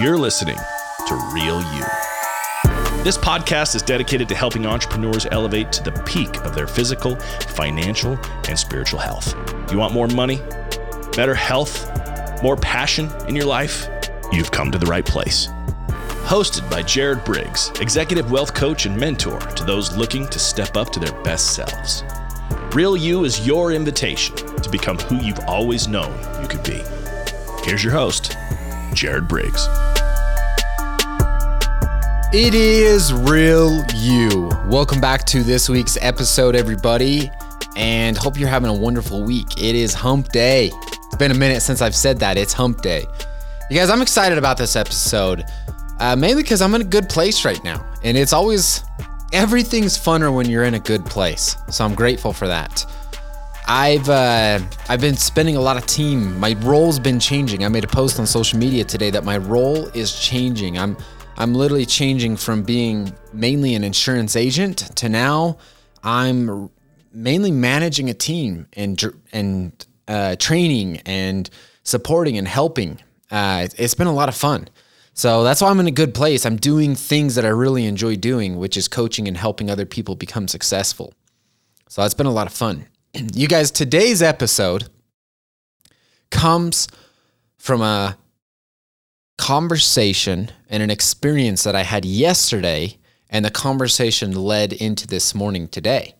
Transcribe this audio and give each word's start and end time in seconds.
You're 0.00 0.18
listening 0.18 0.56
to 1.06 1.14
Real 1.32 1.62
You. 1.72 1.84
This 3.04 3.16
podcast 3.16 3.76
is 3.76 3.82
dedicated 3.82 4.28
to 4.28 4.34
helping 4.34 4.66
entrepreneurs 4.66 5.24
elevate 5.30 5.70
to 5.70 5.84
the 5.84 5.92
peak 6.02 6.36
of 6.38 6.52
their 6.52 6.66
physical, 6.66 7.14
financial, 7.14 8.18
and 8.48 8.58
spiritual 8.58 8.98
health. 8.98 9.36
You 9.70 9.78
want 9.78 9.94
more 9.94 10.08
money, 10.08 10.42
better 11.14 11.34
health, 11.34 11.88
more 12.42 12.56
passion 12.56 13.08
in 13.28 13.36
your 13.36 13.44
life? 13.44 13.88
You've 14.32 14.50
come 14.50 14.72
to 14.72 14.78
the 14.78 14.86
right 14.86 15.06
place. 15.06 15.46
Hosted 16.26 16.68
by 16.68 16.82
Jared 16.82 17.24
Briggs, 17.24 17.70
executive 17.80 18.32
wealth 18.32 18.52
coach 18.52 18.86
and 18.86 18.96
mentor 18.96 19.38
to 19.38 19.62
those 19.62 19.96
looking 19.96 20.26
to 20.26 20.40
step 20.40 20.76
up 20.76 20.90
to 20.90 20.98
their 20.98 21.22
best 21.22 21.54
selves. 21.54 22.02
Real 22.74 22.96
You 22.96 23.24
is 23.24 23.46
your 23.46 23.70
invitation 23.70 24.34
to 24.34 24.68
become 24.70 24.98
who 24.98 25.24
you've 25.24 25.44
always 25.46 25.86
known 25.86 26.12
you 26.42 26.48
could 26.48 26.64
be. 26.64 26.82
Here's 27.62 27.84
your 27.84 27.92
host, 27.92 28.23
Jared 29.04 29.28
Briggs. 29.28 29.68
It 32.32 32.54
is 32.54 33.12
Real 33.12 33.84
You. 33.96 34.50
Welcome 34.64 34.98
back 34.98 35.24
to 35.26 35.42
this 35.42 35.68
week's 35.68 35.98
episode, 36.00 36.56
everybody, 36.56 37.30
and 37.76 38.16
hope 38.16 38.38
you're 38.38 38.48
having 38.48 38.70
a 38.70 38.74
wonderful 38.74 39.22
week. 39.22 39.62
It 39.62 39.74
is 39.74 39.92
Hump 39.92 40.30
Day. 40.30 40.70
It's 40.72 41.16
been 41.16 41.32
a 41.32 41.34
minute 41.34 41.60
since 41.60 41.82
I've 41.82 41.94
said 41.94 42.18
that. 42.20 42.38
It's 42.38 42.54
Hump 42.54 42.80
Day. 42.80 43.04
You 43.68 43.76
guys, 43.76 43.90
I'm 43.90 44.00
excited 44.00 44.38
about 44.38 44.56
this 44.56 44.74
episode, 44.74 45.44
uh, 46.00 46.16
mainly 46.16 46.42
because 46.42 46.62
I'm 46.62 46.74
in 46.74 46.80
a 46.80 46.84
good 46.84 47.10
place 47.10 47.44
right 47.44 47.62
now, 47.62 47.84
and 48.04 48.16
it's 48.16 48.32
always 48.32 48.84
everything's 49.34 49.98
funner 49.98 50.34
when 50.34 50.48
you're 50.48 50.64
in 50.64 50.72
a 50.72 50.80
good 50.80 51.04
place. 51.04 51.58
So 51.68 51.84
I'm 51.84 51.94
grateful 51.94 52.32
for 52.32 52.48
that. 52.48 52.86
I've 53.66 54.08
uh, 54.10 54.60
I've 54.88 55.00
been 55.00 55.16
spending 55.16 55.56
a 55.56 55.60
lot 55.60 55.76
of 55.76 55.86
team. 55.86 56.38
My 56.38 56.54
role's 56.60 56.98
been 56.98 57.18
changing. 57.18 57.64
I 57.64 57.68
made 57.68 57.84
a 57.84 57.88
post 57.88 58.20
on 58.20 58.26
social 58.26 58.58
media 58.58 58.84
today 58.84 59.10
that 59.10 59.24
my 59.24 59.38
role 59.38 59.86
is 59.88 60.18
changing. 60.20 60.78
I'm 60.78 60.96
I'm 61.36 61.54
literally 61.54 61.86
changing 61.86 62.36
from 62.36 62.62
being 62.62 63.12
mainly 63.32 63.74
an 63.74 63.82
insurance 63.82 64.36
agent 64.36 64.78
to 64.96 65.08
now 65.08 65.56
I'm 66.02 66.70
mainly 67.12 67.50
managing 67.50 68.10
a 68.10 68.14
team 68.14 68.66
and 68.74 69.02
and 69.32 69.86
uh, 70.08 70.36
training 70.36 71.00
and 71.06 71.48
supporting 71.84 72.36
and 72.36 72.46
helping. 72.46 73.00
Uh, 73.30 73.68
it's 73.78 73.94
been 73.94 74.06
a 74.06 74.12
lot 74.12 74.28
of 74.28 74.34
fun. 74.34 74.68
So 75.14 75.42
that's 75.42 75.62
why 75.62 75.70
I'm 75.70 75.80
in 75.80 75.86
a 75.86 75.92
good 75.92 76.12
place. 76.12 76.44
I'm 76.44 76.56
doing 76.56 76.94
things 76.94 77.36
that 77.36 77.44
I 77.44 77.48
really 77.48 77.86
enjoy 77.86 78.16
doing, 78.16 78.56
which 78.56 78.76
is 78.76 78.88
coaching 78.88 79.26
and 79.26 79.36
helping 79.36 79.70
other 79.70 79.86
people 79.86 80.16
become 80.16 80.48
successful. 80.48 81.14
So 81.88 82.02
it's 82.02 82.14
been 82.14 82.26
a 82.26 82.32
lot 82.32 82.46
of 82.46 82.52
fun. 82.52 82.88
You 83.14 83.46
guys, 83.46 83.70
today's 83.70 84.22
episode 84.22 84.88
comes 86.30 86.88
from 87.58 87.80
a 87.80 88.18
conversation 89.38 90.50
and 90.68 90.82
an 90.82 90.90
experience 90.90 91.62
that 91.62 91.76
I 91.76 91.82
had 91.82 92.04
yesterday, 92.04 92.98
and 93.30 93.44
the 93.44 93.50
conversation 93.50 94.32
led 94.32 94.72
into 94.72 95.06
this 95.06 95.34
morning 95.34 95.68
today. 95.68 96.14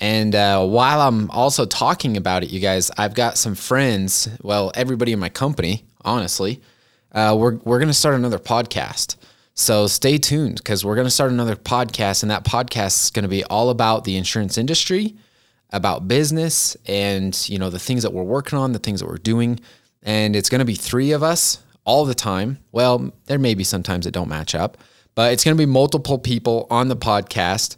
And 0.00 0.34
uh, 0.34 0.64
while 0.66 1.00
I'm 1.02 1.30
also 1.30 1.66
talking 1.66 2.16
about 2.16 2.42
it, 2.42 2.50
you 2.50 2.60
guys, 2.60 2.90
I've 2.96 3.14
got 3.14 3.36
some 3.36 3.54
friends, 3.54 4.28
well, 4.42 4.72
everybody 4.74 5.12
in 5.12 5.18
my 5.18 5.28
company, 5.28 5.84
honestly, 6.02 6.62
uh, 7.12 7.36
we're, 7.38 7.56
we're 7.56 7.78
going 7.78 7.88
to 7.88 7.94
start 7.94 8.14
another 8.14 8.38
podcast. 8.38 9.16
So 9.54 9.86
stay 9.86 10.18
tuned 10.18 10.56
because 10.56 10.84
we're 10.84 10.94
going 10.94 11.06
to 11.06 11.10
start 11.10 11.32
another 11.32 11.56
podcast, 11.56 12.22
and 12.22 12.30
that 12.30 12.44
podcast 12.44 13.04
is 13.04 13.10
going 13.10 13.24
to 13.24 13.28
be 13.28 13.44
all 13.44 13.68
about 13.68 14.04
the 14.04 14.16
insurance 14.16 14.56
industry 14.56 15.16
about 15.70 16.08
business 16.08 16.76
and 16.86 17.48
you 17.48 17.58
know 17.58 17.70
the 17.70 17.78
things 17.78 18.02
that 18.02 18.12
we're 18.12 18.22
working 18.22 18.58
on, 18.58 18.72
the 18.72 18.78
things 18.78 19.00
that 19.00 19.06
we're 19.06 19.16
doing, 19.18 19.60
and 20.02 20.34
it's 20.34 20.48
going 20.48 20.60
to 20.60 20.64
be 20.64 20.74
three 20.74 21.12
of 21.12 21.22
us 21.22 21.62
all 21.84 22.04
the 22.04 22.14
time. 22.14 22.58
Well, 22.72 23.12
there 23.26 23.38
may 23.38 23.54
be 23.54 23.64
sometimes 23.64 24.04
that 24.04 24.12
don't 24.12 24.28
match 24.28 24.54
up, 24.54 24.78
but 25.14 25.32
it's 25.32 25.44
going 25.44 25.56
to 25.56 25.60
be 25.60 25.66
multiple 25.66 26.18
people 26.18 26.66
on 26.70 26.88
the 26.88 26.96
podcast. 26.96 27.76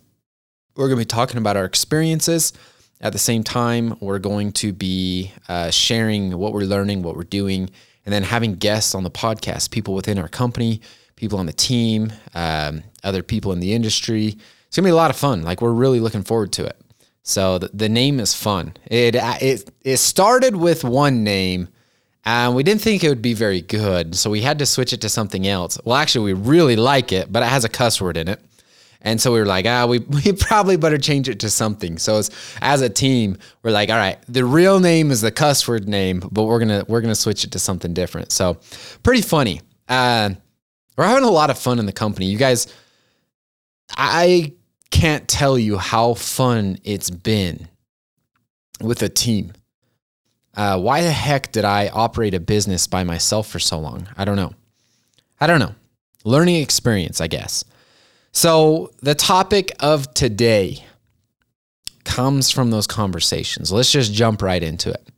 We're 0.76 0.88
going 0.88 0.98
to 0.98 1.04
be 1.04 1.08
talking 1.08 1.38
about 1.38 1.56
our 1.56 1.64
experiences. 1.64 2.52
At 3.00 3.12
the 3.12 3.18
same 3.18 3.42
time, 3.42 3.96
we're 4.00 4.18
going 4.18 4.52
to 4.52 4.72
be 4.72 5.32
uh, 5.48 5.70
sharing 5.70 6.36
what 6.36 6.52
we're 6.52 6.64
learning, 6.64 7.02
what 7.02 7.16
we're 7.16 7.24
doing, 7.24 7.70
and 8.04 8.12
then 8.12 8.22
having 8.22 8.54
guests 8.54 8.94
on 8.94 9.04
the 9.04 9.10
podcast, 9.10 9.70
people 9.70 9.94
within 9.94 10.18
our 10.18 10.28
company, 10.28 10.80
people 11.16 11.38
on 11.38 11.46
the 11.46 11.52
team, 11.52 12.12
um, 12.34 12.82
other 13.04 13.22
people 13.22 13.52
in 13.52 13.60
the 13.60 13.72
industry. 13.72 14.36
It's 14.66 14.76
gonna 14.76 14.86
be 14.86 14.92
a 14.92 14.96
lot 14.96 15.10
of 15.10 15.16
fun. 15.16 15.42
Like 15.42 15.60
we're 15.62 15.72
really 15.72 16.00
looking 16.00 16.22
forward 16.22 16.52
to 16.52 16.66
it. 16.66 16.76
So 17.22 17.58
the, 17.58 17.70
the 17.72 17.88
name 17.88 18.20
is 18.20 18.34
fun. 18.34 18.74
It 18.86 19.14
it 19.14 19.70
it 19.82 19.96
started 19.98 20.56
with 20.56 20.84
one 20.84 21.22
name, 21.22 21.68
and 22.24 22.54
we 22.54 22.62
didn't 22.62 22.80
think 22.80 23.04
it 23.04 23.08
would 23.08 23.22
be 23.22 23.34
very 23.34 23.60
good, 23.60 24.14
so 24.14 24.30
we 24.30 24.40
had 24.40 24.58
to 24.60 24.66
switch 24.66 24.92
it 24.92 25.00
to 25.02 25.08
something 25.08 25.46
else. 25.46 25.78
Well, 25.84 25.96
actually, 25.96 26.32
we 26.32 26.40
really 26.40 26.76
like 26.76 27.12
it, 27.12 27.32
but 27.32 27.42
it 27.42 27.48
has 27.48 27.64
a 27.64 27.68
cuss 27.68 28.00
word 28.00 28.16
in 28.16 28.28
it. 28.28 28.40
And 29.02 29.20
so 29.20 29.32
we 29.32 29.38
were 29.38 29.46
like, 29.46 29.66
ah, 29.66 29.86
we, 29.86 29.98
we 30.24 30.32
probably 30.32 30.76
better 30.76 30.98
change 30.98 31.28
it 31.28 31.40
to 31.40 31.50
something. 31.50 31.98
So 31.98 32.18
as, 32.18 32.30
as 32.60 32.82
a 32.82 32.88
team, 32.88 33.38
we're 33.62 33.70
like, 33.70 33.88
all 33.88 33.96
right, 33.96 34.18
the 34.28 34.44
real 34.44 34.80
name 34.80 35.10
is 35.10 35.20
the 35.20 35.30
cuss 35.30 35.66
word 35.66 35.88
name, 35.88 36.22
but 36.30 36.44
we're 36.44 36.58
gonna 36.58 36.84
we're 36.88 37.00
gonna 37.00 37.14
switch 37.14 37.44
it 37.44 37.52
to 37.52 37.58
something 37.58 37.94
different. 37.94 38.32
So 38.32 38.58
pretty 39.02 39.22
funny. 39.22 39.60
Uh, 39.88 40.30
we're 40.96 41.06
having 41.06 41.24
a 41.24 41.30
lot 41.30 41.50
of 41.50 41.58
fun 41.58 41.78
in 41.78 41.86
the 41.86 41.92
company. 41.92 42.26
You 42.26 42.36
guys, 42.38 42.66
I 43.96 44.52
can't 44.90 45.28
tell 45.28 45.58
you 45.58 45.78
how 45.78 46.14
fun 46.14 46.78
it's 46.84 47.10
been 47.10 47.68
with 48.80 49.02
a 49.02 49.08
team. 49.08 49.52
Uh, 50.54 50.78
why 50.78 51.02
the 51.02 51.12
heck 51.12 51.52
did 51.52 51.64
I 51.64 51.88
operate 51.88 52.34
a 52.34 52.40
business 52.40 52.86
by 52.86 53.04
myself 53.04 53.48
for 53.48 53.58
so 53.58 53.78
long? 53.78 54.08
I 54.16 54.24
don't 54.24 54.36
know. 54.36 54.52
I 55.40 55.46
don't 55.46 55.60
know. 55.60 55.74
Learning 56.24 56.56
experience, 56.56 57.20
I 57.20 57.28
guess. 57.28 57.64
So, 58.32 58.92
the 59.00 59.14
topic 59.14 59.72
of 59.80 60.12
today 60.14 60.84
comes 62.04 62.50
from 62.50 62.70
those 62.70 62.86
conversations. 62.86 63.72
Let's 63.72 63.90
just 63.90 64.12
jump 64.12 64.42
right 64.42 64.62
into 64.62 64.90
it. 64.90 65.08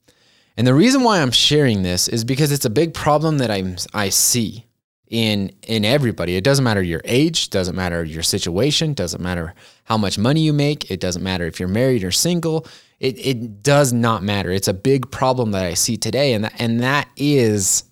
And 0.56 0.66
the 0.66 0.74
reason 0.74 1.02
why 1.02 1.20
I'm 1.20 1.30
sharing 1.30 1.82
this 1.82 2.08
is 2.08 2.24
because 2.24 2.52
it's 2.52 2.64
a 2.64 2.70
big 2.70 2.94
problem 2.94 3.38
that 3.38 3.50
I 3.50 3.76
I 3.94 4.10
see 4.10 4.66
in 5.12 5.52
in 5.68 5.84
everybody. 5.84 6.36
It 6.36 6.42
doesn't 6.42 6.64
matter 6.64 6.82
your 6.82 7.02
age, 7.04 7.50
doesn't 7.50 7.76
matter 7.76 8.02
your 8.02 8.22
situation, 8.22 8.94
doesn't 8.94 9.22
matter 9.22 9.54
how 9.84 9.98
much 9.98 10.18
money 10.18 10.40
you 10.40 10.54
make, 10.54 10.90
it 10.90 11.00
doesn't 11.00 11.22
matter 11.22 11.46
if 11.46 11.60
you're 11.60 11.68
married 11.68 12.02
or 12.02 12.10
single. 12.10 12.66
It 12.98 13.18
it 13.24 13.62
does 13.62 13.92
not 13.92 14.22
matter. 14.22 14.50
It's 14.50 14.68
a 14.68 14.74
big 14.74 15.10
problem 15.10 15.50
that 15.52 15.66
I 15.66 15.74
see 15.74 15.98
today 15.98 16.32
and 16.32 16.44
that, 16.44 16.54
and 16.58 16.80
that 16.80 17.08
is 17.16 17.84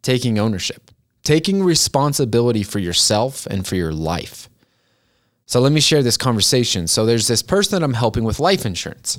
taking 0.00 0.38
ownership. 0.38 0.92
Taking 1.24 1.62
responsibility 1.62 2.62
for 2.62 2.78
yourself 2.78 3.44
and 3.46 3.66
for 3.66 3.74
your 3.74 3.92
life. 3.92 4.48
So 5.44 5.60
let 5.60 5.72
me 5.72 5.80
share 5.80 6.02
this 6.02 6.16
conversation. 6.16 6.86
So 6.86 7.04
there's 7.04 7.26
this 7.26 7.42
person 7.42 7.78
that 7.78 7.84
I'm 7.84 7.94
helping 7.94 8.22
with 8.22 8.38
life 8.38 8.64
insurance 8.64 9.18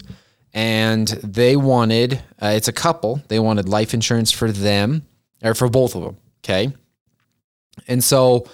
and 0.53 1.07
they 1.07 1.55
wanted 1.55 2.13
uh, 2.41 2.53
it's 2.55 2.67
a 2.67 2.73
couple 2.73 3.21
they 3.27 3.39
wanted 3.39 3.69
life 3.69 3.93
insurance 3.93 4.31
for 4.31 4.51
them 4.51 5.05
or 5.43 5.53
for 5.53 5.69
both 5.69 5.93
of 5.95 6.01
them 6.01 6.17
Okay. 6.43 6.73
And 7.87 8.03
so 8.03 8.47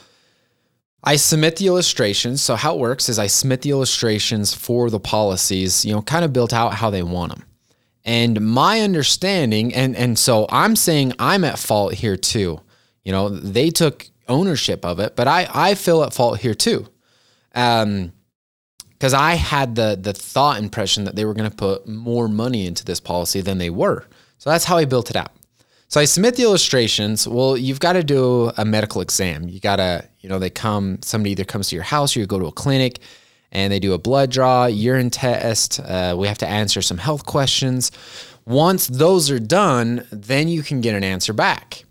I 1.04 1.18
submit 1.18 1.58
the 1.58 1.68
illustrations. 1.68 2.42
So 2.42 2.56
how 2.56 2.76
it 2.76 2.80
works 2.80 3.10
is 3.10 3.20
I 3.20 3.28
submit 3.28 3.62
the 3.62 3.70
illustrations 3.70 4.54
for 4.54 4.90
the 4.90 5.00
policies, 5.00 5.86
you 5.86 5.94
know, 5.94 6.02
kind 6.02 6.26
of 6.26 6.34
built 6.34 6.52
out 6.52 6.74
how 6.74 6.90
they 6.90 7.04
want 7.04 7.34
them. 7.34 7.46
And 8.04 8.42
my 8.42 8.82
understanding, 8.82 9.74
and 9.74 9.96
and 9.96 10.18
so 10.18 10.46
I'm 10.50 10.76
saying 10.76 11.14
I'm 11.18 11.44
at 11.44 11.58
fault 11.58 11.94
here 11.94 12.18
too. 12.18 12.62
You 13.04 13.12
know, 13.12 13.30
they 13.30 13.70
took 13.70 14.08
ownership 14.28 14.86
of 14.86 15.00
it, 15.00 15.16
but 15.16 15.28
I 15.28 15.48
I 15.52 15.76
feel 15.76 16.04
at 16.04 16.14
fault 16.14 16.40
here 16.40 16.54
too. 16.54 16.88
Um 17.54 18.12
because 18.90 19.14
I 19.14 19.36
had 19.36 19.76
the 19.76 19.98
the 20.00 20.14
thought 20.14 20.60
impression 20.60 21.04
that 21.04 21.16
they 21.16 21.26
were 21.26 21.34
going 21.34 21.50
to 21.50 21.56
put 21.56 21.88
more 21.88 22.28
money 22.28 22.66
into 22.66 22.86
this 22.86 23.00
policy 23.00 23.42
than 23.42 23.58
they 23.58 23.70
were. 23.70 24.06
So 24.38 24.50
that's 24.50 24.66
how 24.66 24.78
I 24.78 24.86
built 24.86 25.10
it 25.10 25.16
out. 25.16 25.32
So 25.88 26.02
I 26.02 26.06
submit 26.06 26.36
the 26.36 26.44
illustrations. 26.44 27.28
Well, 27.28 27.56
you've 27.56 27.80
got 27.80 27.94
to 27.94 28.04
do 28.04 28.52
a 28.58 28.66
medical 28.66 29.02
exam. 29.02 29.48
You 29.48 29.60
got 29.60 29.76
to, 29.78 30.08
you 30.20 30.30
know, 30.30 30.40
they 30.40 30.50
come, 30.50 31.00
somebody 31.02 31.32
either 31.32 31.44
comes 31.44 31.70
to 31.70 31.76
your 31.76 31.84
house 31.84 32.16
or 32.16 32.20
you 32.20 32.26
go 32.26 32.40
to 32.40 32.48
a 32.48 32.52
clinic 32.52 33.00
and 33.52 33.72
they 33.72 33.80
do 33.80 33.94
a 33.94 33.98
blood 33.98 34.32
draw, 34.32 34.66
urine 34.66 35.10
test. 35.10 35.80
Uh, 35.80 36.16
we 36.18 36.28
have 36.28 36.40
to 36.40 36.48
answer 36.48 36.82
some 36.82 36.98
health 36.98 37.26
questions. 37.26 37.92
Once 38.46 38.88
those 38.88 39.32
are 39.32 39.40
done, 39.40 40.06
then 40.12 40.48
you 40.48 40.64
can 40.64 40.82
get 40.82 40.96
an 40.96 41.04
answer 41.04 41.34
back. 41.34 41.86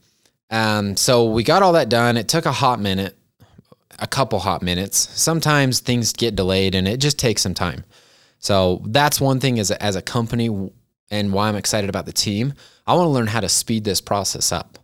Um, 0.50 0.96
so 0.96 1.24
we 1.24 1.42
got 1.42 1.62
all 1.62 1.72
that 1.72 1.88
done. 1.88 2.16
It 2.16 2.28
took 2.28 2.46
a 2.46 2.52
hot 2.52 2.80
minute, 2.80 3.16
a 3.98 4.06
couple 4.06 4.38
hot 4.40 4.62
minutes. 4.62 4.98
Sometimes 4.98 5.80
things 5.80 6.12
get 6.12 6.36
delayed 6.36 6.74
and 6.74 6.86
it 6.86 6.98
just 6.98 7.18
takes 7.18 7.42
some 7.42 7.54
time. 7.54 7.84
So 8.38 8.82
that's 8.86 9.20
one 9.20 9.40
thing 9.40 9.58
as 9.58 9.70
a, 9.70 9.82
as 9.82 9.96
a 9.96 10.02
company 10.02 10.50
and 11.14 11.32
why 11.32 11.48
I'm 11.48 11.54
excited 11.54 11.88
about 11.88 12.06
the 12.06 12.12
team. 12.12 12.54
I 12.86 12.94
want 12.94 13.06
to 13.06 13.10
learn 13.10 13.28
how 13.28 13.40
to 13.40 13.48
speed 13.48 13.84
this 13.84 14.00
process 14.00 14.50
up. 14.50 14.78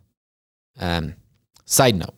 Um, 0.79 1.15
side 1.65 1.95
note. 1.95 2.15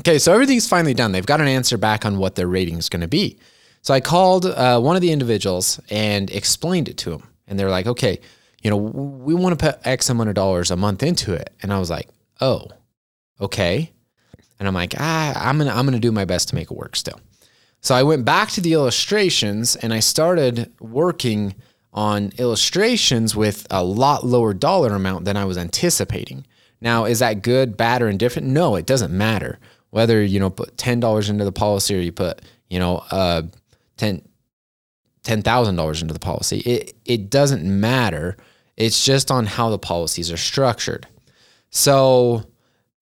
Okay, 0.00 0.18
so 0.18 0.32
everything's 0.32 0.68
finally 0.68 0.94
done. 0.94 1.12
They've 1.12 1.24
got 1.24 1.40
an 1.40 1.48
answer 1.48 1.78
back 1.78 2.04
on 2.04 2.18
what 2.18 2.34
their 2.34 2.48
rating 2.48 2.76
is 2.76 2.88
going 2.88 3.00
to 3.00 3.08
be. 3.08 3.38
So 3.82 3.94
I 3.94 4.00
called 4.00 4.46
uh, 4.46 4.80
one 4.80 4.96
of 4.96 5.02
the 5.02 5.12
individuals 5.12 5.80
and 5.90 6.30
explained 6.30 6.88
it 6.88 6.98
to 6.98 7.12
him. 7.12 7.22
And 7.46 7.58
they're 7.58 7.70
like, 7.70 7.86
okay, 7.86 8.20
you 8.62 8.70
know, 8.70 8.76
we 8.76 9.34
want 9.34 9.58
to 9.58 9.64
put 9.64 9.86
X 9.86 10.10
amount 10.10 10.28
of 10.28 10.34
dollars 10.34 10.70
a 10.70 10.76
month 10.76 11.02
into 11.02 11.32
it. 11.32 11.54
And 11.62 11.72
I 11.72 11.78
was 11.78 11.90
like, 11.90 12.08
oh, 12.40 12.66
okay. 13.40 13.92
And 14.58 14.66
I'm 14.66 14.74
like, 14.74 14.94
ah, 14.98 15.48
I'm 15.48 15.56
gonna 15.58 15.72
I'm 15.72 15.84
gonna 15.84 16.00
do 16.00 16.10
my 16.10 16.24
best 16.24 16.48
to 16.48 16.56
make 16.56 16.70
it 16.70 16.76
work 16.76 16.96
still. 16.96 17.20
So 17.80 17.94
I 17.94 18.02
went 18.02 18.24
back 18.24 18.50
to 18.50 18.60
the 18.60 18.72
illustrations 18.72 19.76
and 19.76 19.94
I 19.94 20.00
started 20.00 20.72
working 20.80 21.54
on 21.92 22.32
illustrations 22.38 23.34
with 23.34 23.66
a 23.70 23.82
lot 23.82 24.24
lower 24.24 24.54
dollar 24.54 24.94
amount 24.94 25.24
than 25.24 25.36
I 25.36 25.44
was 25.44 25.58
anticipating. 25.58 26.46
Now, 26.80 27.06
is 27.06 27.18
that 27.18 27.42
good, 27.42 27.76
bad, 27.76 28.02
or 28.02 28.08
indifferent? 28.08 28.48
No, 28.48 28.76
it 28.76 28.86
doesn't 28.86 29.16
matter. 29.16 29.58
Whether 29.90 30.22
you 30.22 30.38
know 30.38 30.50
put 30.50 30.76
ten 30.76 31.00
dollars 31.00 31.30
into 31.30 31.44
the 31.44 31.52
policy 31.52 31.96
or 31.96 32.00
you 32.00 32.12
put 32.12 32.42
you 32.68 32.78
know 32.78 33.02
uh, 33.10 33.42
ten 33.96 34.22
ten 35.22 35.42
thousand 35.42 35.76
dollars 35.76 36.02
into 36.02 36.14
the 36.14 36.20
policy, 36.20 36.58
it 36.60 36.94
it 37.04 37.30
doesn't 37.30 37.64
matter. 37.64 38.36
It's 38.76 39.04
just 39.04 39.30
on 39.30 39.46
how 39.46 39.70
the 39.70 39.78
policies 39.78 40.30
are 40.30 40.36
structured. 40.36 41.08
So 41.70 42.44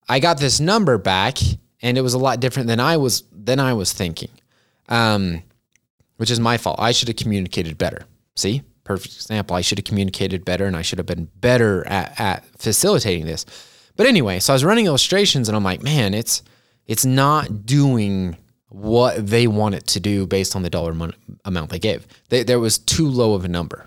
I 0.09 0.19
got 0.19 0.39
this 0.39 0.59
number 0.59 0.97
back, 0.97 1.37
and 1.81 1.97
it 1.97 2.01
was 2.01 2.13
a 2.13 2.17
lot 2.17 2.39
different 2.39 2.67
than 2.67 2.79
I 2.79 2.97
was 2.97 3.23
than 3.31 3.59
I 3.59 3.73
was 3.73 3.93
thinking, 3.93 4.31
um, 4.89 5.43
which 6.15 6.31
is 6.31 6.39
my 6.39 6.57
fault. 6.57 6.77
I 6.79 6.93
should 6.93 7.09
have 7.09 7.17
communicated 7.17 7.77
better. 7.77 8.05
See, 8.35 8.63
perfect 8.87 9.15
example. 9.15 9.55
I 9.55 9.61
should 9.61 9.77
have 9.77 9.85
communicated 9.85 10.45
better, 10.45 10.65
and 10.65 10.75
I 10.75 10.81
should 10.81 10.97
have 10.97 11.05
been 11.05 11.29
better 11.35 11.85
at, 11.87 12.19
at 12.19 12.45
facilitating 12.57 13.25
this. 13.25 13.45
But 13.95 14.07
anyway, 14.07 14.39
so 14.39 14.53
I 14.53 14.55
was 14.55 14.63
running 14.63 14.85
illustrations, 14.85 15.49
and 15.49 15.55
I'm 15.55 15.63
like, 15.63 15.83
man, 15.83 16.13
it's 16.13 16.41
it's 16.87 17.05
not 17.05 17.65
doing 17.65 18.37
what 18.69 19.25
they 19.25 19.47
want 19.47 19.75
it 19.75 19.87
to 19.87 19.99
do 19.99 20.25
based 20.25 20.55
on 20.55 20.61
the 20.61 20.69
dollar 20.69 20.93
mon- 20.93 21.13
amount 21.45 21.69
they 21.69 21.79
gave. 21.79 22.07
They, 22.29 22.43
there 22.43 22.59
was 22.59 22.77
too 22.77 23.07
low 23.07 23.33
of 23.33 23.45
a 23.45 23.47
number. 23.47 23.85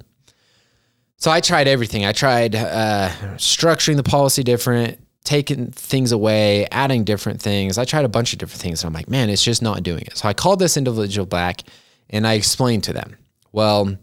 So 1.17 1.31
I 1.31 1.41
tried 1.41 1.69
everything. 1.69 2.05
I 2.05 2.13
tried 2.13 2.55
uh, 2.55 3.11
structuring 3.37 3.97
the 3.97 4.03
policy 4.03 4.43
different, 4.43 4.99
taking 5.25 5.71
things 5.71 6.13
away, 6.13 6.67
adding 6.73 7.05
different 7.05 7.43
things. 7.43 7.77
I 7.77 7.85
tried 7.85 8.07
a 8.07 8.09
bunch 8.09 8.33
of 8.33 8.39
different 8.39 8.63
things. 8.63 8.83
And 8.83 8.89
I'm 8.89 8.95
like, 8.95 9.09
man, 9.09 9.29
it's 9.29 9.45
just 9.45 9.61
not 9.61 9.83
doing 9.83 10.03
it. 10.03 10.17
So 10.17 10.29
I 10.29 10.33
called 10.33 10.59
this 10.59 10.79
individual 10.79 11.27
back 11.27 11.63
and 12.09 12.27
I 12.27 12.35
explained 12.35 12.85
to 12.85 12.95
them, 12.95 13.17
well, 13.53 13.97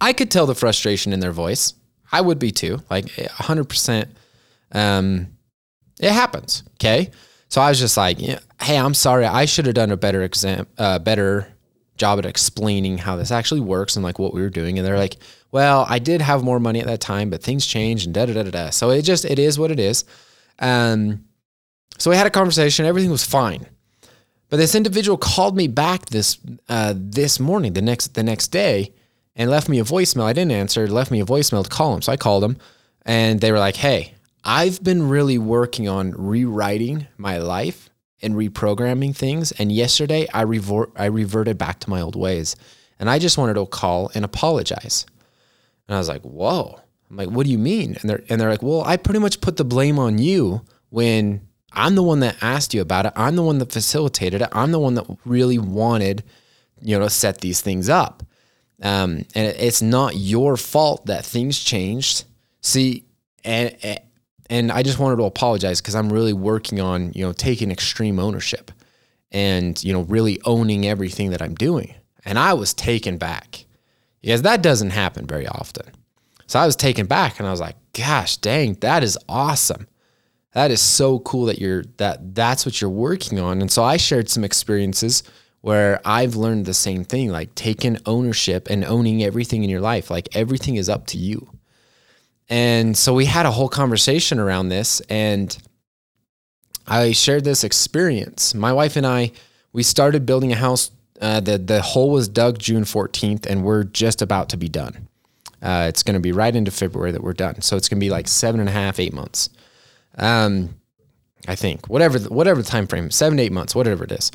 I 0.00 0.12
could 0.12 0.30
tell 0.30 0.46
the 0.46 0.54
frustration 0.54 1.12
in 1.12 1.20
their 1.20 1.32
voice. 1.32 1.74
I 2.12 2.20
would 2.20 2.38
be 2.38 2.50
too, 2.50 2.82
like 2.90 3.06
100%. 3.06 4.08
Um, 4.72 5.28
it 6.00 6.12
happens. 6.12 6.62
Okay. 6.74 7.10
So 7.48 7.60
I 7.60 7.68
was 7.68 7.78
just 7.78 7.96
like, 7.96 8.20
yeah, 8.20 8.40
hey, 8.60 8.76
I'm 8.76 8.94
sorry. 8.94 9.26
I 9.26 9.44
should 9.44 9.66
have 9.66 9.74
done 9.74 9.90
a 9.90 9.96
better 9.96 10.22
exam, 10.22 10.66
uh, 10.76 10.98
better 10.98 11.48
job 11.96 12.18
at 12.18 12.26
explaining 12.26 12.98
how 12.98 13.16
this 13.16 13.30
actually 13.30 13.60
works 13.60 13.96
and 13.96 14.04
like 14.04 14.18
what 14.18 14.34
we 14.34 14.42
were 14.42 14.50
doing. 14.50 14.78
And 14.78 14.86
they're 14.86 14.98
like, 14.98 15.16
well, 15.52 15.86
I 15.88 16.00
did 16.00 16.20
have 16.20 16.42
more 16.42 16.58
money 16.58 16.80
at 16.80 16.86
that 16.86 17.00
time, 17.00 17.30
but 17.30 17.42
things 17.42 17.64
changed 17.64 18.06
and 18.06 18.14
da 18.14 18.26
da 18.26 18.32
da 18.32 18.42
da 18.42 18.50
da. 18.50 18.70
So 18.70 18.90
it 18.90 19.02
just 19.02 19.24
it 19.24 19.38
is 19.38 19.58
what 19.58 19.70
it 19.70 19.78
is. 19.78 20.04
Um, 20.58 21.24
so 21.98 22.10
we 22.10 22.16
had 22.16 22.26
a 22.26 22.30
conversation. 22.30 22.86
Everything 22.86 23.10
was 23.10 23.24
fine. 23.24 23.66
But 24.50 24.56
this 24.56 24.74
individual 24.74 25.16
called 25.16 25.56
me 25.56 25.68
back 25.68 26.06
this 26.06 26.38
uh, 26.68 26.94
this 26.96 27.38
morning, 27.38 27.72
the 27.72 27.82
next 27.82 28.14
the 28.14 28.22
next 28.22 28.48
day, 28.48 28.92
and 29.36 29.50
left 29.50 29.68
me 29.68 29.78
a 29.78 29.84
voicemail. 29.84 30.24
I 30.24 30.32
didn't 30.32 30.52
answer. 30.52 30.86
Left 30.86 31.10
me 31.10 31.20
a 31.20 31.26
voicemail 31.26 31.64
to 31.64 31.70
call 31.70 31.94
him. 31.94 32.02
So 32.02 32.12
I 32.12 32.16
called 32.16 32.44
him, 32.44 32.56
and 33.04 33.40
they 33.40 33.52
were 33.52 33.58
like, 33.58 33.76
"Hey, 33.76 34.14
I've 34.44 34.82
been 34.82 35.08
really 35.08 35.38
working 35.38 35.88
on 35.88 36.12
rewriting 36.12 37.06
my 37.16 37.38
life 37.38 37.90
and 38.22 38.34
reprogramming 38.34 39.14
things. 39.14 39.52
And 39.52 39.70
yesterday, 39.72 40.26
I 40.32 40.42
revert 40.42 40.92
I 40.96 41.06
reverted 41.06 41.58
back 41.58 41.80
to 41.80 41.90
my 41.90 42.00
old 42.00 42.16
ways, 42.16 42.56
and 42.98 43.10
I 43.10 43.18
just 43.18 43.38
wanted 43.38 43.54
to 43.54 43.66
call 43.66 44.10
and 44.14 44.24
apologize." 44.24 45.06
And 45.88 45.94
I 45.94 45.98
was 45.98 46.08
like, 46.08 46.22
whoa. 46.22 46.80
I'm 47.10 47.16
like, 47.16 47.28
what 47.28 47.44
do 47.44 47.52
you 47.52 47.58
mean? 47.58 47.96
And 48.00 48.10
they're 48.10 48.22
and 48.28 48.40
they're 48.40 48.50
like, 48.50 48.62
well, 48.62 48.82
I 48.84 48.96
pretty 48.96 49.20
much 49.20 49.40
put 49.40 49.56
the 49.56 49.64
blame 49.64 49.98
on 49.98 50.18
you 50.18 50.62
when 50.90 51.46
I'm 51.72 51.94
the 51.94 52.02
one 52.02 52.20
that 52.20 52.36
asked 52.42 52.72
you 52.72 52.80
about 52.80 53.06
it. 53.06 53.12
I'm 53.16 53.36
the 53.36 53.42
one 53.42 53.58
that 53.58 53.72
facilitated 53.72 54.42
it. 54.42 54.48
I'm 54.52 54.72
the 54.72 54.78
one 54.78 54.94
that 54.94 55.06
really 55.24 55.58
wanted, 55.58 56.24
you 56.80 56.98
know, 56.98 57.04
to 57.04 57.10
set 57.10 57.40
these 57.40 57.60
things 57.60 57.88
up. 57.88 58.22
Um, 58.84 59.24
and 59.34 59.46
it's 59.58 59.82
not 59.82 60.14
your 60.14 60.56
fault 60.56 61.06
that 61.06 61.24
things 61.24 61.58
changed. 61.58 62.24
See, 62.60 63.06
and 63.42 63.74
and 64.50 64.70
I 64.70 64.82
just 64.82 64.98
wanted 64.98 65.16
to 65.16 65.24
apologize 65.24 65.80
because 65.80 65.94
I'm 65.94 66.12
really 66.12 66.34
working 66.34 66.80
on, 66.80 67.12
you 67.14 67.24
know, 67.24 67.32
taking 67.32 67.70
extreme 67.70 68.18
ownership 68.18 68.70
and, 69.32 69.82
you 69.82 69.92
know, 69.92 70.02
really 70.02 70.38
owning 70.44 70.86
everything 70.86 71.30
that 71.30 71.40
I'm 71.40 71.54
doing. 71.54 71.94
And 72.26 72.38
I 72.38 72.52
was 72.52 72.74
taken 72.74 73.16
back 73.16 73.64
because 74.20 74.42
that 74.42 74.62
doesn't 74.62 74.90
happen 74.90 75.26
very 75.26 75.46
often. 75.46 75.86
So 76.46 76.60
I 76.60 76.66
was 76.66 76.76
taken 76.76 77.06
back 77.06 77.38
and 77.38 77.48
I 77.48 77.50
was 77.50 77.60
like, 77.60 77.76
gosh, 77.94 78.36
dang, 78.36 78.74
that 78.74 79.02
is 79.02 79.18
awesome. 79.28 79.88
That 80.52 80.70
is 80.70 80.80
so 80.80 81.18
cool 81.20 81.46
that 81.46 81.58
you're 81.58 81.84
that 81.96 82.34
that's 82.34 82.64
what 82.64 82.80
you're 82.80 82.90
working 82.90 83.40
on. 83.40 83.60
And 83.60 83.72
so 83.72 83.82
I 83.82 83.96
shared 83.96 84.28
some 84.28 84.44
experiences 84.44 85.22
where 85.64 85.98
I've 86.04 86.36
learned 86.36 86.66
the 86.66 86.74
same 86.74 87.04
thing, 87.04 87.30
like 87.30 87.54
taking 87.54 87.96
ownership 88.04 88.68
and 88.68 88.84
owning 88.84 89.22
everything 89.22 89.64
in 89.64 89.70
your 89.70 89.80
life. 89.80 90.10
Like 90.10 90.28
everything 90.36 90.76
is 90.76 90.90
up 90.90 91.06
to 91.06 91.16
you. 91.16 91.48
And 92.50 92.94
so 92.94 93.14
we 93.14 93.24
had 93.24 93.46
a 93.46 93.50
whole 93.50 93.70
conversation 93.70 94.38
around 94.38 94.68
this 94.68 95.00
and 95.08 95.56
I 96.86 97.12
shared 97.12 97.44
this 97.44 97.64
experience. 97.64 98.54
My 98.54 98.74
wife 98.74 98.96
and 98.96 99.06
I, 99.06 99.32
we 99.72 99.82
started 99.82 100.26
building 100.26 100.52
a 100.52 100.56
house 100.56 100.90
uh, 101.20 101.40
the 101.40 101.56
the 101.56 101.80
hole 101.80 102.10
was 102.10 102.28
dug 102.28 102.58
June 102.58 102.84
14th, 102.84 103.46
and 103.46 103.64
we're 103.64 103.84
just 103.84 104.20
about 104.20 104.50
to 104.50 104.56
be 104.56 104.68
done. 104.68 105.08
Uh, 105.62 105.86
it's 105.88 106.02
going 106.02 106.14
to 106.14 106.20
be 106.20 106.32
right 106.32 106.54
into 106.54 106.70
February 106.70 107.12
that 107.12 107.22
we're 107.22 107.32
done. 107.32 107.62
So 107.62 107.76
it's 107.76 107.88
going 107.88 107.98
to 107.98 108.04
be 108.04 108.10
like 108.10 108.28
seven 108.28 108.60
and 108.60 108.68
a 108.68 108.72
half, 108.72 108.98
eight 109.00 109.14
months. 109.14 109.48
Um, 110.18 110.74
I 111.46 111.54
think 111.54 111.88
whatever 111.88 112.18
whatever 112.18 112.60
the 112.60 112.68
time 112.68 112.86
frame, 112.86 113.10
seven 113.10 113.38
eight 113.38 113.52
months, 113.52 113.74
whatever 113.74 114.04
it 114.04 114.12
is. 114.12 114.30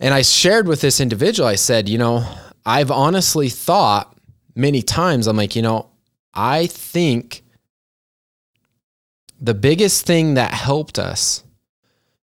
And 0.00 0.14
I 0.14 0.22
shared 0.22 0.66
with 0.66 0.80
this 0.80 0.98
individual. 0.98 1.46
I 1.46 1.56
said, 1.56 1.88
you 1.88 1.98
know, 1.98 2.24
I've 2.64 2.90
honestly 2.90 3.50
thought 3.50 4.16
many 4.56 4.80
times. 4.80 5.26
I'm 5.26 5.36
like, 5.36 5.54
you 5.54 5.62
know, 5.62 5.90
I 6.32 6.66
think 6.66 7.42
the 9.38 9.54
biggest 9.54 10.06
thing 10.06 10.34
that 10.34 10.52
helped 10.52 10.98
us 10.98 11.44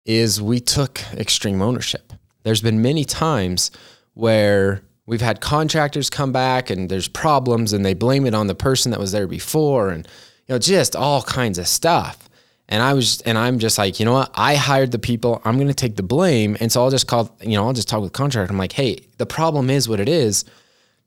is 0.05 0.41
we 0.41 0.59
took 0.59 1.01
extreme 1.13 1.61
ownership. 1.61 2.13
There's 2.43 2.61
been 2.61 2.81
many 2.81 3.05
times 3.05 3.71
where 4.13 4.81
we've 5.05 5.21
had 5.21 5.39
contractors 5.39 6.09
come 6.09 6.31
back 6.31 6.69
and 6.69 6.89
there's 6.89 7.07
problems 7.07 7.71
and 7.71 7.85
they 7.85 7.93
blame 7.93 8.25
it 8.25 8.33
on 8.33 8.47
the 8.47 8.55
person 8.55 8.91
that 8.91 8.99
was 8.99 9.11
there 9.11 9.27
before 9.27 9.89
and 9.89 10.07
you 10.47 10.55
know 10.55 10.59
just 10.59 10.95
all 10.95 11.21
kinds 11.21 11.57
of 11.57 11.67
stuff. 11.67 12.29
And 12.71 12.81
I 12.81 12.93
was 12.93 13.19
and 13.21 13.37
I'm 13.37 13.59
just 13.59 13.77
like, 13.77 13.99
you 13.99 14.05
know 14.05 14.13
what? 14.13 14.31
I 14.33 14.55
hired 14.55 14.91
the 14.91 14.97
people. 14.97 15.41
I'm 15.43 15.57
going 15.57 15.67
to 15.67 15.73
take 15.73 15.97
the 15.97 16.03
blame. 16.03 16.55
And 16.61 16.71
so 16.71 16.81
I'll 16.81 16.89
just 16.89 17.05
call, 17.05 17.35
you 17.41 17.57
know, 17.57 17.65
I'll 17.67 17.73
just 17.73 17.89
talk 17.89 18.01
with 18.01 18.13
the 18.13 18.17
contractor. 18.17 18.49
I'm 18.49 18.57
like, 18.57 18.71
"Hey, 18.71 19.05
the 19.17 19.25
problem 19.25 19.69
is 19.69 19.89
what 19.89 19.99
it 19.99 20.07
is. 20.07 20.45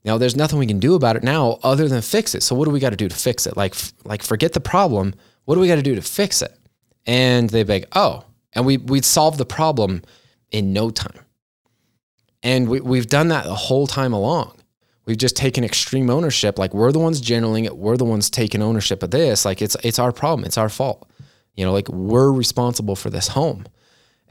You 0.02 0.10
know, 0.10 0.18
there's 0.18 0.36
nothing 0.36 0.58
we 0.58 0.66
can 0.66 0.78
do 0.78 0.94
about 0.94 1.16
it 1.16 1.22
now 1.22 1.58
other 1.62 1.88
than 1.88 2.02
fix 2.02 2.34
it. 2.34 2.42
So 2.42 2.54
what 2.54 2.66
do 2.66 2.70
we 2.70 2.80
got 2.80 2.90
to 2.90 2.96
do 2.96 3.08
to 3.08 3.16
fix 3.16 3.46
it? 3.46 3.56
Like 3.56 3.74
like 4.04 4.22
forget 4.22 4.52
the 4.52 4.60
problem. 4.60 5.14
What 5.46 5.54
do 5.54 5.60
we 5.62 5.66
got 5.66 5.76
to 5.76 5.82
do 5.82 5.94
to 5.94 6.02
fix 6.02 6.42
it?" 6.42 6.54
And 7.06 7.48
they'd 7.48 7.66
be 7.66 7.72
like, 7.72 7.88
"Oh." 7.92 8.24
And 8.52 8.66
we 8.66 8.76
we'd 8.76 9.06
solve 9.06 9.38
the 9.38 9.46
problem 9.46 10.02
in 10.50 10.74
no 10.74 10.90
time. 10.90 11.18
And 12.42 12.68
we, 12.68 12.80
we've 12.80 13.08
done 13.08 13.28
that 13.28 13.46
the 13.46 13.54
whole 13.54 13.86
time 13.86 14.12
along. 14.12 14.52
We've 15.06 15.16
just 15.16 15.34
taken 15.34 15.64
extreme 15.64 16.10
ownership. 16.10 16.58
Like 16.58 16.74
we're 16.74 16.92
the 16.92 16.98
ones 16.98 17.22
generaling 17.22 17.64
it. 17.64 17.76
We're 17.76 17.96
the 17.96 18.04
ones 18.04 18.28
taking 18.28 18.62
ownership 18.62 19.02
of 19.02 19.10
this. 19.10 19.46
Like 19.46 19.62
it's 19.62 19.76
it's 19.82 19.98
our 19.98 20.12
problem. 20.12 20.44
It's 20.44 20.58
our 20.58 20.68
fault. 20.68 21.08
You 21.54 21.64
know, 21.64 21.72
like 21.72 21.88
we're 21.88 22.32
responsible 22.32 22.96
for 22.96 23.10
this 23.10 23.28
home. 23.28 23.66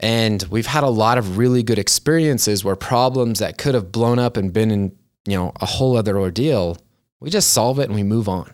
And 0.00 0.42
we've 0.50 0.66
had 0.66 0.82
a 0.82 0.88
lot 0.88 1.18
of 1.18 1.38
really 1.38 1.62
good 1.62 1.78
experiences 1.78 2.64
where 2.64 2.76
problems 2.76 3.38
that 3.38 3.58
could 3.58 3.74
have 3.74 3.92
blown 3.92 4.18
up 4.18 4.36
and 4.36 4.52
been 4.52 4.70
in, 4.70 4.96
you 5.26 5.36
know, 5.36 5.52
a 5.60 5.66
whole 5.66 5.96
other 5.96 6.18
ordeal, 6.18 6.76
we 7.20 7.30
just 7.30 7.50
solve 7.50 7.78
it 7.78 7.84
and 7.84 7.94
we 7.94 8.02
move 8.02 8.28
on. 8.28 8.52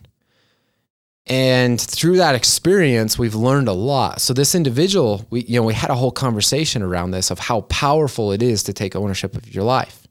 And 1.26 1.80
through 1.80 2.16
that 2.16 2.34
experience, 2.34 3.18
we've 3.18 3.34
learned 3.34 3.68
a 3.68 3.72
lot. 3.72 4.20
So 4.20 4.34
this 4.34 4.54
individual, 4.54 5.26
we 5.30 5.42
you 5.42 5.60
know, 5.60 5.66
we 5.66 5.74
had 5.74 5.90
a 5.90 5.94
whole 5.94 6.10
conversation 6.10 6.82
around 6.82 7.12
this 7.12 7.30
of 7.30 7.38
how 7.38 7.62
powerful 7.62 8.32
it 8.32 8.42
is 8.42 8.62
to 8.64 8.72
take 8.72 8.96
ownership 8.96 9.36
of 9.36 9.54
your 9.54 9.64
life. 9.64 10.06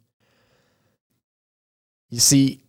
You 2.09 2.19
see, 2.19 2.63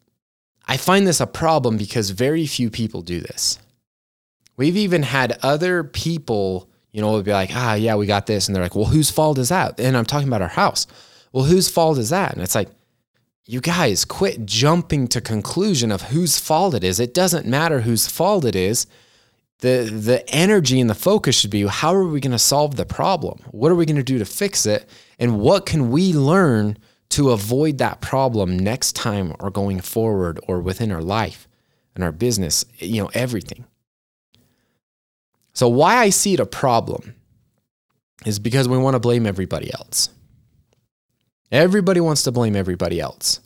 I 0.67 0.77
find 0.77 1.07
this 1.07 1.21
a 1.21 1.27
problem 1.27 1.77
because 1.77 2.11
very 2.11 2.47
few 2.47 2.71
people 2.71 3.03
do 3.03 3.21
this. 3.21 3.59
We've 4.61 4.77
even 4.77 5.03
had 5.03 5.39
other 5.43 5.83
people, 5.83 6.69
you 6.93 7.01
know, 7.01 7.13
would 7.13 7.25
be 7.25 7.33
like, 7.33 7.49
ah, 7.55 7.73
yeah, 7.73 7.95
we 7.95 8.05
got 8.05 8.27
this. 8.27 8.47
And 8.47 8.55
they're 8.55 8.63
like, 8.63 8.77
well, 8.77 8.85
whose 8.85 9.11
fault 9.11 9.39
is 9.39 9.49
that? 9.49 9.81
And 9.81 9.97
I'm 9.97 10.05
talking 10.05 10.29
about 10.29 10.43
our 10.43 10.49
house. 10.49 10.87
Well, 11.33 11.45
whose 11.45 11.71
fault 11.71 11.97
is 11.97 12.11
that? 12.11 12.35
And 12.35 12.43
it's 12.43 12.55
like, 12.55 12.69
you 13.47 13.63
guys 13.63 14.05
quit 14.05 14.45
jumping 14.45 15.09
to 15.09 15.23
conclusion 15.23 15.91
of 15.91 16.03
whose 16.03 16.39
fault 16.39 16.75
it 16.75 16.85
is. 16.85 17.01
It 17.01 17.15
doesn't 17.15 17.47
matter 17.47 17.81
whose 17.81 18.07
fault 18.07 18.45
it 18.45 18.55
is. 18.55 18.87
The 19.61 19.91
the 19.91 20.29
energy 20.29 20.79
and 20.79 20.91
the 20.91 20.95
focus 20.95 21.41
should 21.41 21.51
be 21.51 21.67
how 21.67 21.95
are 21.95 22.05
we 22.05 22.21
going 22.21 22.33
to 22.33 22.39
solve 22.39 22.77
the 22.77 22.85
problem? 22.85 23.41
What 23.53 23.73
are 23.73 23.75
we 23.75 23.87
going 23.87 23.97
to 23.97 24.03
do 24.03 24.19
to 24.19 24.27
fix 24.27 24.67
it? 24.67 24.87
And 25.19 25.41
what 25.41 25.65
can 25.65 25.91
we 25.91 26.13
learn 26.13 26.77
to 27.11 27.31
avoid 27.31 27.79
that 27.79 28.03
problem 28.03 28.59
next 28.59 28.95
time 28.95 29.35
or 29.41 29.51
going 29.51 29.81
forward 29.81 30.39
or 30.47 30.61
within 30.61 30.93
our 30.93 31.03
life 31.03 31.49
and 31.95 32.05
our 32.05 32.13
business, 32.13 32.67
you 32.79 33.03
know, 33.03 33.11
everything. 33.15 33.65
So, 35.53 35.69
why 35.69 35.97
I 35.97 36.11
see 36.11 36.35
it 36.35 36.41
a 36.41 36.47
problem 36.47 37.15
is 38.25 38.39
because 38.39 38.69
we 38.69 38.79
want 38.79 38.95
to 38.95 39.01
blame 39.01 39.27
everybody 39.27 39.73
else. 39.73 40.11
Everybody 41.51 42.01
wants 42.01 42.23
to 42.25 42.33
blame 42.33 42.55
everybody 42.55 43.01
else. 43.01 43.41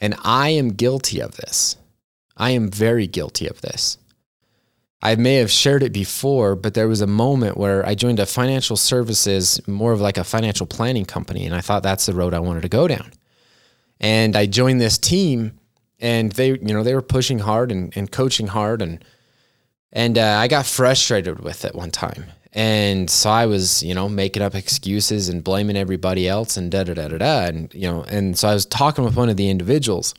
And 0.00 0.14
I 0.22 0.50
am 0.50 0.70
guilty 0.70 1.20
of 1.20 1.36
this. 1.36 1.76
I 2.36 2.50
am 2.50 2.70
very 2.70 3.06
guilty 3.06 3.46
of 3.46 3.60
this. 3.60 3.98
I 5.02 5.16
may 5.16 5.36
have 5.36 5.50
shared 5.50 5.82
it 5.82 5.92
before, 5.92 6.54
but 6.54 6.74
there 6.74 6.86
was 6.86 7.00
a 7.00 7.08
moment 7.08 7.56
where 7.56 7.84
I 7.84 7.96
joined 7.96 8.20
a 8.20 8.26
financial 8.26 8.76
services, 8.76 9.60
more 9.66 9.92
of 9.92 10.00
like 10.00 10.16
a 10.16 10.24
financial 10.24 10.66
planning 10.66 11.04
company, 11.04 11.44
and 11.44 11.54
I 11.54 11.60
thought 11.60 11.82
that's 11.82 12.06
the 12.06 12.14
road 12.14 12.34
I 12.34 12.38
wanted 12.38 12.62
to 12.62 12.68
go 12.68 12.86
down. 12.86 13.12
And 13.98 14.36
I 14.36 14.46
joined 14.46 14.80
this 14.80 14.98
team, 14.98 15.58
and 15.98 16.30
they, 16.32 16.50
you 16.50 16.72
know, 16.72 16.84
they 16.84 16.94
were 16.94 17.02
pushing 17.02 17.40
hard 17.40 17.72
and, 17.72 17.92
and 17.96 18.12
coaching 18.12 18.46
hard, 18.46 18.80
and 18.80 19.04
and 19.92 20.16
uh, 20.18 20.38
I 20.38 20.48
got 20.48 20.66
frustrated 20.66 21.40
with 21.40 21.64
it 21.64 21.74
one 21.74 21.90
time, 21.90 22.24
and 22.52 23.08
so 23.08 23.30
I 23.30 23.46
was, 23.46 23.82
you 23.82 23.94
know, 23.94 24.08
making 24.08 24.42
up 24.42 24.54
excuses 24.54 25.28
and 25.28 25.42
blaming 25.44 25.76
everybody 25.76 26.28
else, 26.28 26.56
and 26.56 26.70
da 26.70 26.84
da 26.84 26.94
da 26.94 27.08
da 27.08 27.18
da, 27.18 27.44
and 27.46 27.72
you 27.74 27.90
know, 27.90 28.04
and 28.04 28.38
so 28.38 28.48
I 28.48 28.54
was 28.54 28.66
talking 28.66 29.04
with 29.04 29.16
one 29.16 29.28
of 29.28 29.36
the 29.36 29.50
individuals, 29.50 30.14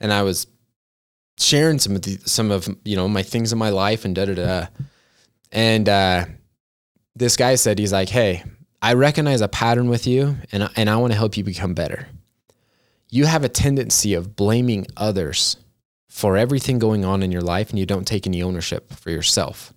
and 0.00 0.12
I 0.12 0.22
was 0.22 0.46
sharing 1.38 1.78
some 1.78 1.94
of 1.96 2.02
the 2.02 2.18
some 2.24 2.50
of 2.50 2.68
you 2.84 2.96
know 2.96 3.08
my 3.08 3.22
things 3.22 3.52
in 3.52 3.58
my 3.58 3.70
life 3.70 4.04
and 4.04 4.14
da 4.14 4.26
da 4.26 4.34
da. 4.34 4.66
And 5.50 5.88
uh, 5.88 6.26
this 7.16 7.36
guy 7.36 7.54
said 7.54 7.78
he's 7.78 7.92
like, 7.92 8.08
"Hey, 8.08 8.44
I 8.82 8.94
recognize 8.94 9.40
a 9.40 9.48
pattern 9.48 9.88
with 9.88 10.06
you, 10.06 10.36
and 10.52 10.68
and 10.76 10.90
I 10.90 10.96
want 10.96 11.12
to 11.12 11.18
help 11.18 11.36
you 11.36 11.44
become 11.44 11.74
better. 11.74 12.08
You 13.10 13.26
have 13.26 13.44
a 13.44 13.48
tendency 13.48 14.14
of 14.14 14.36
blaming 14.36 14.86
others 14.96 15.56
for 16.08 16.36
everything 16.36 16.78
going 16.78 17.04
on 17.04 17.22
in 17.22 17.30
your 17.30 17.42
life, 17.42 17.70
and 17.70 17.78
you 17.78 17.86
don't 17.86 18.06
take 18.06 18.26
any 18.26 18.42
ownership 18.42 18.92
for 18.92 19.10
yourself. 19.10 19.72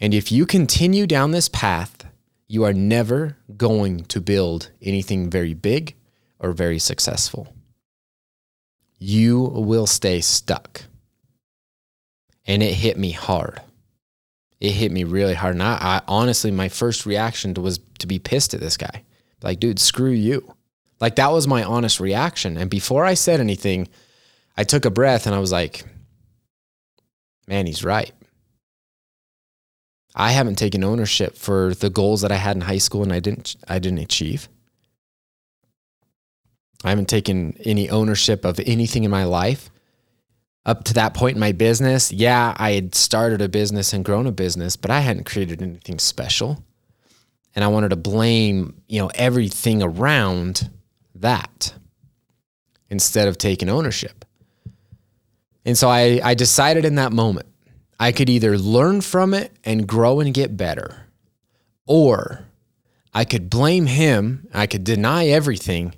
And 0.00 0.12
if 0.14 0.30
you 0.30 0.46
continue 0.46 1.06
down 1.06 1.30
this 1.30 1.48
path, 1.48 2.06
you 2.46 2.64
are 2.64 2.72
never 2.72 3.36
going 3.56 4.04
to 4.04 4.20
build 4.20 4.70
anything 4.82 5.30
very 5.30 5.54
big 5.54 5.96
or 6.38 6.52
very 6.52 6.78
successful." 6.78 7.54
you 9.04 9.38
will 9.40 9.86
stay 9.86 10.20
stuck. 10.20 10.84
And 12.46 12.62
it 12.62 12.72
hit 12.72 12.96
me 12.96 13.10
hard. 13.10 13.60
It 14.60 14.72
hit 14.72 14.92
me 14.92 15.04
really 15.04 15.34
hard. 15.34 15.54
And 15.54 15.62
I, 15.62 15.78
I 15.80 16.02
honestly, 16.08 16.50
my 16.50 16.68
first 16.68 17.04
reaction 17.04 17.52
was 17.54 17.80
to 17.98 18.06
be 18.06 18.18
pissed 18.18 18.54
at 18.54 18.60
this 18.60 18.78
guy. 18.78 19.04
Like, 19.42 19.60
dude, 19.60 19.78
screw 19.78 20.10
you. 20.10 20.54
Like, 21.00 21.16
that 21.16 21.32
was 21.32 21.46
my 21.46 21.62
honest 21.64 22.00
reaction. 22.00 22.56
And 22.56 22.70
before 22.70 23.04
I 23.04 23.12
said 23.14 23.40
anything, 23.40 23.88
I 24.56 24.64
took 24.64 24.84
a 24.84 24.90
breath 24.90 25.26
and 25.26 25.34
I 25.34 25.38
was 25.38 25.52
like, 25.52 25.84
man, 27.46 27.66
he's 27.66 27.84
right. 27.84 28.12
I 30.14 30.30
haven't 30.30 30.56
taken 30.56 30.84
ownership 30.84 31.36
for 31.36 31.74
the 31.74 31.90
goals 31.90 32.20
that 32.20 32.30
I 32.30 32.36
had 32.36 32.56
in 32.56 32.62
high 32.62 32.78
school 32.78 33.02
and 33.02 33.12
I 33.12 33.20
didn't 33.20 33.56
I 33.66 33.78
didn't 33.80 33.98
achieve. 33.98 34.48
I 36.84 36.90
haven't 36.90 37.08
taken 37.08 37.56
any 37.64 37.90
ownership 37.90 38.44
of 38.44 38.60
anything 38.60 39.04
in 39.04 39.10
my 39.10 39.24
life. 39.24 39.70
Up 40.66 40.84
to 40.84 40.94
that 40.94 41.14
point 41.14 41.36
in 41.36 41.40
my 41.40 41.52
business, 41.52 42.12
yeah, 42.12 42.54
I 42.56 42.72
had 42.72 42.94
started 42.94 43.42
a 43.42 43.48
business 43.48 43.92
and 43.92 44.04
grown 44.04 44.26
a 44.26 44.32
business, 44.32 44.76
but 44.76 44.90
I 44.90 45.00
hadn't 45.00 45.24
created 45.26 45.60
anything 45.60 45.98
special. 45.98 46.64
And 47.54 47.64
I 47.64 47.68
wanted 47.68 47.90
to 47.90 47.96
blame, 47.96 48.82
you 48.86 49.00
know, 49.00 49.10
everything 49.14 49.82
around 49.82 50.70
that 51.14 51.74
instead 52.88 53.28
of 53.28 53.38
taking 53.38 53.68
ownership. 53.68 54.24
And 55.64 55.76
so 55.78 55.88
I, 55.88 56.20
I 56.22 56.34
decided 56.34 56.84
in 56.84 56.96
that 56.96 57.12
moment, 57.12 57.46
I 57.98 58.12
could 58.12 58.28
either 58.28 58.58
learn 58.58 59.00
from 59.00 59.34
it 59.34 59.52
and 59.64 59.86
grow 59.86 60.20
and 60.20 60.34
get 60.34 60.56
better, 60.56 61.06
or 61.86 62.44
I 63.14 63.24
could 63.24 63.48
blame 63.48 63.86
him, 63.86 64.48
I 64.52 64.66
could 64.66 64.84
deny 64.84 65.28
everything 65.28 65.94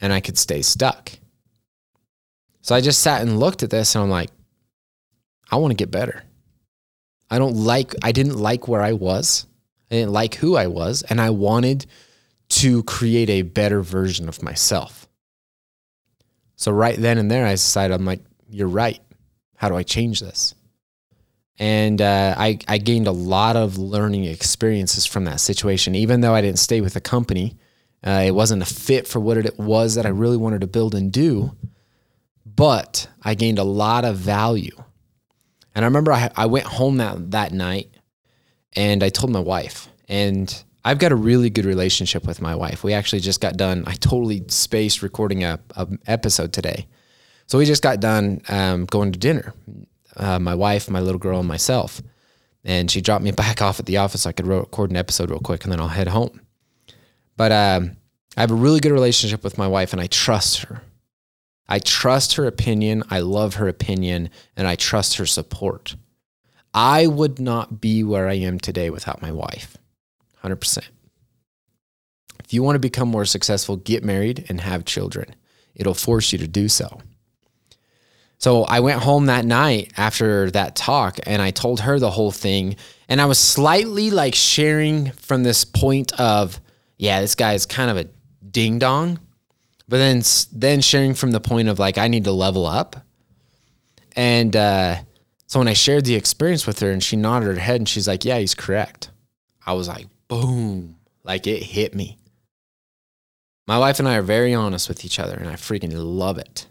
and 0.00 0.12
I 0.12 0.20
could 0.20 0.38
stay 0.38 0.62
stuck. 0.62 1.12
So 2.60 2.74
I 2.74 2.80
just 2.80 3.00
sat 3.00 3.22
and 3.22 3.40
looked 3.40 3.62
at 3.62 3.70
this 3.70 3.94
and 3.94 4.04
I'm 4.04 4.10
like, 4.10 4.30
I 5.50 5.56
want 5.56 5.70
to 5.70 5.76
get 5.76 5.90
better. 5.90 6.22
I 7.30 7.38
don't 7.38 7.56
like, 7.56 7.94
I 8.02 8.12
didn't 8.12 8.38
like 8.38 8.68
where 8.68 8.82
I 8.82 8.92
was. 8.92 9.46
I 9.90 9.96
didn't 9.96 10.12
like 10.12 10.36
who 10.36 10.56
I 10.56 10.66
was. 10.66 11.02
And 11.02 11.20
I 11.20 11.30
wanted 11.30 11.86
to 12.50 12.82
create 12.84 13.30
a 13.30 13.42
better 13.42 13.82
version 13.82 14.28
of 14.28 14.42
myself. 14.42 15.08
So 16.56 16.70
right 16.70 16.96
then 16.96 17.18
and 17.18 17.30
there, 17.30 17.46
I 17.46 17.52
decided, 17.52 17.94
I'm 17.94 18.04
like, 18.04 18.20
you're 18.54 18.68
right. 18.68 19.00
How 19.56 19.68
do 19.68 19.76
I 19.76 19.82
change 19.82 20.20
this? 20.20 20.54
And 21.58 22.00
uh, 22.00 22.34
I, 22.36 22.58
I 22.68 22.78
gained 22.78 23.06
a 23.06 23.12
lot 23.12 23.56
of 23.56 23.78
learning 23.78 24.24
experiences 24.24 25.06
from 25.06 25.24
that 25.24 25.40
situation. 25.40 25.94
Even 25.94 26.20
though 26.20 26.34
I 26.34 26.40
didn't 26.40 26.58
stay 26.58 26.80
with 26.80 26.94
the 26.94 27.00
company, 27.00 27.56
uh, 28.06 28.22
it 28.26 28.32
wasn't 28.32 28.62
a 28.62 28.66
fit 28.66 29.08
for 29.08 29.20
what 29.20 29.38
it 29.38 29.58
was 29.58 29.94
that 29.96 30.06
I 30.06 30.10
really 30.10 30.36
wanted 30.36 30.60
to 30.60 30.66
build 30.66 30.94
and 30.94 31.12
do, 31.12 31.56
but 32.44 33.08
I 33.22 33.34
gained 33.34 33.58
a 33.58 33.64
lot 33.64 34.04
of 34.04 34.16
value. 34.16 34.76
And 35.74 35.84
I 35.84 35.88
remember 35.88 36.12
I, 36.12 36.30
I 36.36 36.46
went 36.46 36.66
home 36.66 36.98
that, 36.98 37.32
that 37.32 37.52
night 37.52 37.88
and 38.74 39.02
I 39.02 39.08
told 39.08 39.32
my 39.32 39.40
wife, 39.40 39.88
and 40.08 40.64
I've 40.84 40.98
got 40.98 41.12
a 41.12 41.16
really 41.16 41.50
good 41.50 41.64
relationship 41.64 42.26
with 42.26 42.42
my 42.42 42.54
wife. 42.54 42.84
We 42.84 42.92
actually 42.92 43.20
just 43.20 43.40
got 43.40 43.56
done. 43.56 43.84
I 43.86 43.94
totally 43.94 44.44
spaced 44.48 45.02
recording 45.02 45.44
a, 45.44 45.60
a 45.76 45.88
episode 46.06 46.52
today. 46.52 46.86
So 47.46 47.58
we 47.58 47.64
just 47.64 47.82
got 47.82 48.00
done 48.00 48.40
um, 48.48 48.86
going 48.86 49.12
to 49.12 49.18
dinner. 49.18 49.54
Uh, 50.16 50.38
my 50.38 50.54
wife, 50.54 50.88
my 50.88 51.00
little 51.00 51.18
girl, 51.18 51.40
and 51.40 51.48
myself. 51.48 52.00
And 52.64 52.90
she 52.90 53.00
dropped 53.00 53.24
me 53.24 53.30
back 53.44 53.60
off 53.60 53.78
at 53.80 53.86
the 53.86 53.98
office 53.98 54.22
so 54.22 54.30
I 54.30 54.32
could 54.32 54.46
record 54.46 54.90
an 54.90 54.96
episode 54.96 55.30
real 55.30 55.40
quick 55.40 55.64
and 55.64 55.72
then 55.72 55.80
I'll 55.80 55.88
head 55.88 56.08
home. 56.08 56.40
But 57.36 57.52
um, 57.52 57.96
I 58.36 58.40
have 58.40 58.50
a 58.50 58.54
really 58.54 58.80
good 58.80 58.92
relationship 58.92 59.42
with 59.44 59.58
my 59.58 59.66
wife 59.66 59.92
and 59.92 60.00
I 60.00 60.06
trust 60.06 60.64
her. 60.64 60.82
I 61.68 61.78
trust 61.78 62.34
her 62.34 62.46
opinion. 62.46 63.02
I 63.10 63.20
love 63.20 63.54
her 63.54 63.68
opinion 63.68 64.30
and 64.56 64.68
I 64.68 64.76
trust 64.76 65.16
her 65.16 65.26
support. 65.26 65.96
I 66.72 67.06
would 67.06 67.38
not 67.38 67.80
be 67.80 68.02
where 68.02 68.28
I 68.28 68.34
am 68.34 68.58
today 68.58 68.90
without 68.90 69.22
my 69.22 69.32
wife. 69.32 69.76
100%. 70.42 70.78
If 72.44 72.52
you 72.52 72.62
want 72.62 72.74
to 72.74 72.80
become 72.80 73.08
more 73.08 73.24
successful, 73.24 73.76
get 73.76 74.04
married 74.04 74.44
and 74.48 74.60
have 74.60 74.84
children. 74.84 75.34
It'll 75.74 75.94
force 75.94 76.32
you 76.32 76.38
to 76.38 76.48
do 76.48 76.68
so. 76.68 77.00
So 78.44 78.64
I 78.64 78.80
went 78.80 79.00
home 79.00 79.24
that 79.26 79.46
night 79.46 79.94
after 79.96 80.50
that 80.50 80.76
talk 80.76 81.18
and 81.22 81.40
I 81.40 81.50
told 81.50 81.80
her 81.80 81.98
the 81.98 82.10
whole 82.10 82.30
thing. 82.30 82.76
And 83.08 83.18
I 83.18 83.24
was 83.24 83.38
slightly 83.38 84.10
like 84.10 84.34
sharing 84.34 85.12
from 85.12 85.44
this 85.44 85.64
point 85.64 86.12
of, 86.20 86.60
yeah, 86.98 87.22
this 87.22 87.34
guy 87.36 87.54
is 87.54 87.64
kind 87.64 87.90
of 87.90 87.96
a 87.96 88.06
ding 88.50 88.78
dong, 88.78 89.18
but 89.88 89.96
then 89.96 90.20
then 90.52 90.82
sharing 90.82 91.14
from 91.14 91.30
the 91.30 91.40
point 91.40 91.68
of 91.68 91.78
like 91.78 91.96
I 91.96 92.08
need 92.08 92.24
to 92.24 92.32
level 92.32 92.66
up. 92.66 92.96
And 94.14 94.54
uh, 94.54 94.96
so 95.46 95.58
when 95.58 95.68
I 95.68 95.72
shared 95.72 96.04
the 96.04 96.14
experience 96.14 96.66
with 96.66 96.80
her, 96.80 96.90
and 96.90 97.02
she 97.02 97.16
nodded 97.16 97.46
her 97.46 97.58
head, 97.58 97.76
and 97.76 97.88
she's 97.88 98.06
like, 98.06 98.26
"Yeah, 98.26 98.38
he's 98.40 98.54
correct." 98.54 99.10
I 99.64 99.72
was 99.72 99.88
like, 99.88 100.06
"Boom!" 100.28 100.96
Like 101.22 101.46
it 101.46 101.62
hit 101.62 101.94
me. 101.94 102.18
My 103.66 103.78
wife 103.78 104.00
and 104.00 104.06
I 104.06 104.16
are 104.16 104.22
very 104.22 104.52
honest 104.52 104.86
with 104.86 105.02
each 105.02 105.18
other, 105.18 105.34
and 105.34 105.48
I 105.48 105.54
freaking 105.54 105.94
love 105.94 106.36
it. 106.36 106.66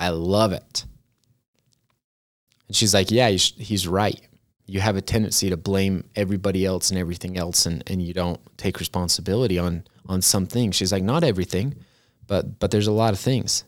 I 0.00 0.08
love 0.08 0.52
it. 0.52 0.84
And 2.68 2.76
she's 2.76 2.94
like, 2.94 3.10
"Yeah, 3.10 3.30
he's, 3.30 3.86
right." 3.86 4.20
you 4.66 4.80
have 4.80 4.96
a 4.96 5.00
tendency 5.00 5.48
to 5.48 5.56
blame 5.56 6.04
everybody 6.16 6.66
else 6.66 6.90
and 6.90 6.98
everything 6.98 7.38
else 7.38 7.66
and, 7.66 7.82
and 7.86 8.02
you 8.02 8.12
don't 8.12 8.40
take 8.56 8.80
responsibility 8.80 9.58
on 9.58 9.84
on 10.08 10.22
some 10.22 10.46
things. 10.46 10.76
She's 10.76 10.92
like, 10.92 11.02
not 11.02 11.24
everything, 11.24 11.74
but 12.26 12.58
but 12.58 12.70
there's 12.70 12.86
a 12.86 12.92
lot 12.92 13.12
of 13.12 13.20
things. 13.20 13.64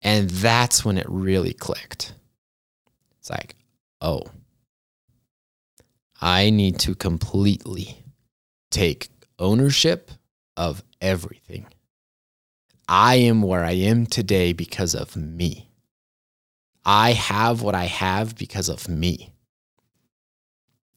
And 0.00 0.30
that's 0.30 0.84
when 0.84 0.98
it 0.98 1.06
really 1.08 1.52
clicked. 1.52 2.14
It's 3.20 3.30
like, 3.30 3.54
oh, 4.00 4.24
I 6.20 6.50
need 6.50 6.78
to 6.80 6.94
completely 6.94 8.04
take 8.70 9.10
ownership 9.38 10.10
of 10.56 10.82
everything. 11.00 11.66
I 12.88 13.16
am 13.16 13.42
where 13.42 13.64
I 13.64 13.72
am 13.72 14.06
today 14.06 14.52
because 14.52 14.94
of 14.94 15.16
me. 15.16 15.71
I 16.84 17.12
have 17.12 17.62
what 17.62 17.74
I 17.74 17.84
have 17.84 18.36
because 18.36 18.68
of 18.68 18.88
me. 18.88 19.32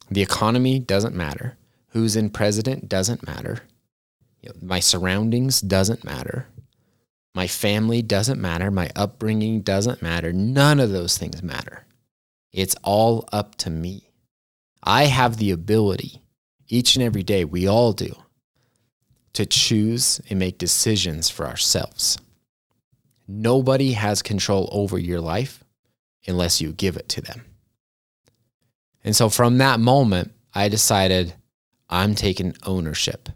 The 0.09 0.21
economy 0.21 0.79
doesn't 0.79 1.15
matter. 1.15 1.57
Who's 1.89 2.15
in 2.15 2.29
president 2.29 2.89
doesn't 2.89 3.25
matter. 3.25 3.61
My 4.61 4.79
surroundings 4.79 5.61
doesn't 5.61 6.03
matter. 6.03 6.47
My 7.33 7.47
family 7.47 8.01
doesn't 8.01 8.39
matter. 8.39 8.71
My 8.71 8.89
upbringing 8.95 9.61
doesn't 9.61 10.01
matter. 10.01 10.31
None 10.31 10.79
of 10.79 10.91
those 10.91 11.17
things 11.17 11.43
matter. 11.43 11.85
It's 12.53 12.75
all 12.83 13.27
up 13.31 13.55
to 13.55 13.69
me. 13.69 14.09
I 14.83 15.05
have 15.05 15.37
the 15.37 15.51
ability, 15.51 16.21
each 16.69 16.95
and 16.95 17.03
every 17.03 17.23
day, 17.23 17.43
we 17.43 17.67
all 17.67 17.91
do, 17.91 18.15
to 19.33 19.45
choose 19.45 20.21
and 20.29 20.39
make 20.39 20.57
decisions 20.57 21.29
for 21.29 21.45
ourselves. 21.47 22.17
Nobody 23.27 23.93
has 23.93 24.21
control 24.21 24.69
over 24.71 24.97
your 24.97 25.19
life 25.19 25.64
unless 26.27 26.61
you 26.61 26.71
give 26.71 26.97
it 26.97 27.09
to 27.09 27.21
them. 27.21 27.45
And 29.03 29.15
so 29.15 29.29
from 29.29 29.59
that 29.59 29.79
moment, 29.79 30.31
I 30.53 30.69
decided 30.69 31.33
I'm 31.89 32.15
taking 32.15 32.55
ownership 32.63 33.29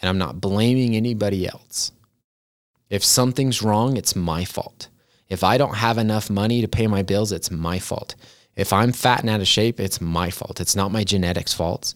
and 0.00 0.08
I'm 0.08 0.18
not 0.18 0.40
blaming 0.40 0.94
anybody 0.94 1.48
else. 1.48 1.92
If 2.90 3.02
something's 3.04 3.62
wrong, 3.62 3.96
it's 3.96 4.14
my 4.14 4.44
fault. 4.44 4.88
If 5.28 5.42
I 5.42 5.58
don't 5.58 5.76
have 5.76 5.98
enough 5.98 6.30
money 6.30 6.60
to 6.60 6.68
pay 6.68 6.86
my 6.86 7.02
bills, 7.02 7.32
it's 7.32 7.50
my 7.50 7.78
fault. 7.78 8.14
If 8.54 8.72
I'm 8.72 8.92
fat 8.92 9.20
and 9.20 9.30
out 9.30 9.40
of 9.40 9.48
shape, 9.48 9.80
it's 9.80 10.00
my 10.00 10.30
fault. 10.30 10.60
It's 10.60 10.76
not 10.76 10.92
my 10.92 11.02
genetics' 11.02 11.54
fault. 11.54 11.94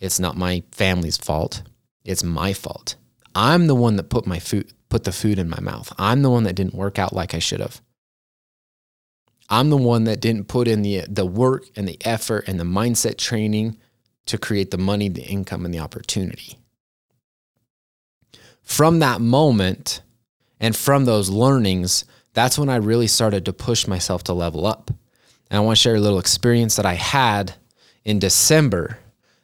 It's 0.00 0.18
not 0.18 0.36
my 0.36 0.62
family's 0.72 1.18
fault. 1.18 1.62
It's 2.04 2.24
my 2.24 2.52
fault. 2.52 2.96
I'm 3.34 3.66
the 3.66 3.74
one 3.74 3.96
that 3.96 4.08
put 4.08 4.26
my 4.26 4.38
food 4.38 4.72
put 4.88 5.04
the 5.04 5.12
food 5.12 5.38
in 5.38 5.48
my 5.48 5.60
mouth. 5.60 5.92
I'm 5.98 6.22
the 6.22 6.30
one 6.30 6.42
that 6.44 6.56
didn't 6.56 6.74
work 6.74 6.98
out 6.98 7.12
like 7.12 7.32
I 7.32 7.38
should 7.38 7.60
have. 7.60 7.80
I'm 9.50 9.68
the 9.68 9.76
one 9.76 10.04
that 10.04 10.20
didn't 10.20 10.46
put 10.46 10.68
in 10.68 10.82
the 10.82 11.04
the 11.08 11.26
work 11.26 11.66
and 11.74 11.86
the 11.86 11.98
effort 12.04 12.44
and 12.46 12.58
the 12.58 12.64
mindset 12.64 13.18
training 13.18 13.76
to 14.26 14.38
create 14.38 14.70
the 14.70 14.78
money, 14.78 15.08
the 15.08 15.24
income 15.24 15.64
and 15.64 15.74
the 15.74 15.80
opportunity. 15.80 16.56
From 18.62 19.00
that 19.00 19.20
moment 19.20 20.02
and 20.60 20.76
from 20.76 21.04
those 21.04 21.28
learnings, 21.28 22.04
that's 22.32 22.56
when 22.56 22.68
I 22.68 22.76
really 22.76 23.08
started 23.08 23.44
to 23.46 23.52
push 23.52 23.88
myself 23.88 24.22
to 24.24 24.32
level 24.32 24.66
up. 24.66 24.92
And 25.50 25.56
I 25.56 25.60
want 25.60 25.76
to 25.76 25.82
share 25.82 25.96
a 25.96 26.00
little 26.00 26.20
experience 26.20 26.76
that 26.76 26.86
I 26.86 26.94
had 26.94 27.54
in 28.04 28.20
December 28.20 28.98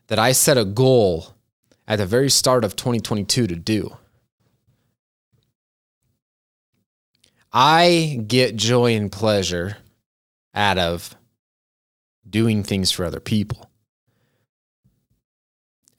that 0.06 0.20
I 0.20 0.30
set 0.30 0.56
a 0.56 0.64
goal 0.64 1.34
at 1.88 1.96
the 1.96 2.06
very 2.06 2.30
start 2.30 2.64
of 2.64 2.76
2022 2.76 3.48
to 3.48 3.56
do. 3.56 3.96
I 7.52 8.22
get 8.26 8.54
joy 8.54 8.94
and 8.94 9.10
pleasure 9.10 9.78
out 10.56 10.78
of 10.78 11.16
doing 12.28 12.62
things 12.62 12.90
for 12.90 13.04
other 13.04 13.20
people. 13.20 13.70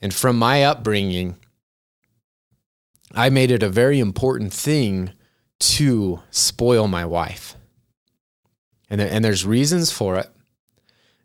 And 0.02 0.14
from 0.14 0.38
my 0.38 0.64
upbringing, 0.64 1.38
I 3.14 3.30
made 3.30 3.52
it 3.52 3.64
a 3.64 3.70
very 3.70 4.00
important 4.00 4.54
thing 4.54 5.14
to 5.60 6.22
spoil 6.30 6.88
my 6.88 7.06
wife. 7.06 7.56
And, 8.90 9.00
and 9.00 9.24
there's 9.24 9.46
reasons 9.46 9.92
for 9.92 10.18
it. 10.18 10.30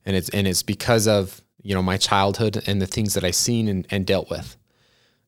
And 0.04 0.16
it's, 0.16 0.28
and 0.30 0.46
it's 0.46 0.62
because 0.62 1.06
of 1.06 1.42
you 1.62 1.74
know, 1.74 1.82
my 1.82 1.96
childhood 1.96 2.62
and 2.66 2.82
the 2.82 2.86
things 2.86 3.14
that 3.14 3.24
I 3.24 3.30
seen 3.30 3.68
and, 3.68 3.86
and 3.90 4.04
dealt 4.04 4.28
with. 4.28 4.56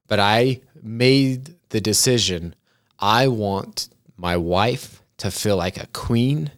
But 0.07 0.21
I 0.21 0.61
made 0.83 1.55
the 1.71 1.81
decision 1.81 2.55
I 2.99 3.29
want 3.29 3.89
my 4.17 4.37
wife 4.37 5.03
to 5.19 5.31
feel 5.31 5.57
like 5.57 5.77
a 5.77 5.87
queen, 5.89 6.51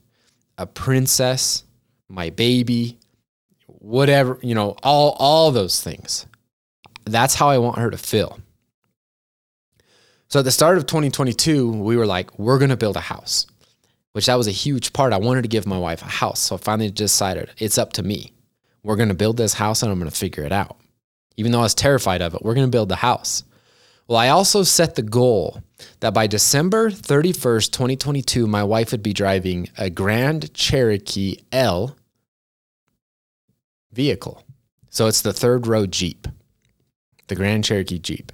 a 0.59 0.67
princess, 0.67 1.65
my 2.09 2.31
baby, 2.31 2.99
whatever, 3.67 4.39
you 4.43 4.55
know, 4.55 4.77
all 4.83 5.17
all 5.19 5.51
those 5.51 5.81
things. 5.83 6.27
That's 7.05 7.35
how 7.35 7.49
I 7.49 7.59
want 7.59 7.79
her 7.79 7.91
to 7.91 7.99
feel. 7.99 8.39
So 10.29 10.41
at 10.41 10.45
the 10.45 10.51
start 10.51 10.77
of 10.77 10.87
2022, 10.87 11.71
we 11.71 11.97
were 11.97 12.07
like, 12.07 12.37
we're 12.39 12.59
going 12.59 12.71
to 12.71 12.77
build 12.77 12.97
a 12.97 13.01
house, 13.01 13.47
which 14.13 14.27
that 14.27 14.35
was 14.35 14.49
a 14.49 14.53
huge 14.53 14.93
part. 14.93 15.13
I 15.13 15.19
wanted 15.19 15.43
to 15.43 15.49
give 15.49 15.67
my 15.67 15.79
wife 15.79 16.03
a 16.03 16.07
house. 16.07 16.41
So 16.41 16.57
I 16.57 16.59
finally 16.59 16.91
decided 16.91 17.51
it's 17.59 17.79
up 17.79 17.93
to 17.95 18.03
me. 18.03 18.33
We're 18.83 18.97
going 18.97 19.09
to 19.09 19.15
build 19.15 19.37
this 19.37 19.55
house 19.55 19.83
and 19.83 19.93
I'm 19.93 19.99
going 19.99 20.11
to 20.11 20.17
figure 20.17 20.45
it 20.45 20.53
out. 20.53 20.79
Even 21.37 21.53
though 21.53 21.61
I 21.61 21.63
was 21.63 21.75
terrified 21.75 22.23
of 22.23 22.35
it, 22.35 22.43
we're 22.43 22.55
going 22.55 22.67
to 22.67 22.71
build 22.71 22.89
the 22.89 22.97
house. 22.97 23.45
Well, 24.09 24.19
I 24.19 24.29
also 24.29 24.63
set 24.63 24.95
the 24.95 25.03
goal 25.03 25.63
that 26.01 26.15
by 26.15 26.27
December 26.27 26.91
31st, 26.91 27.71
2022, 27.71 28.47
my 28.47 28.65
wife 28.65 28.93
would 28.93 29.03
be 29.03 29.13
driving 29.13 29.69
a 29.77 29.91
Grand 29.91 30.53
Cherokee 30.55 31.39
L 31.53 31.97
vehicle. 33.93 34.43
So 34.91 35.07
it's 35.07 35.23
the 35.23 35.33
third 35.33 35.67
row 35.67 35.87
Jeep, 35.87 36.29
the 37.29 37.35
Grand 37.35 37.65
Cherokee 37.65 37.99
Jeep. 37.99 38.33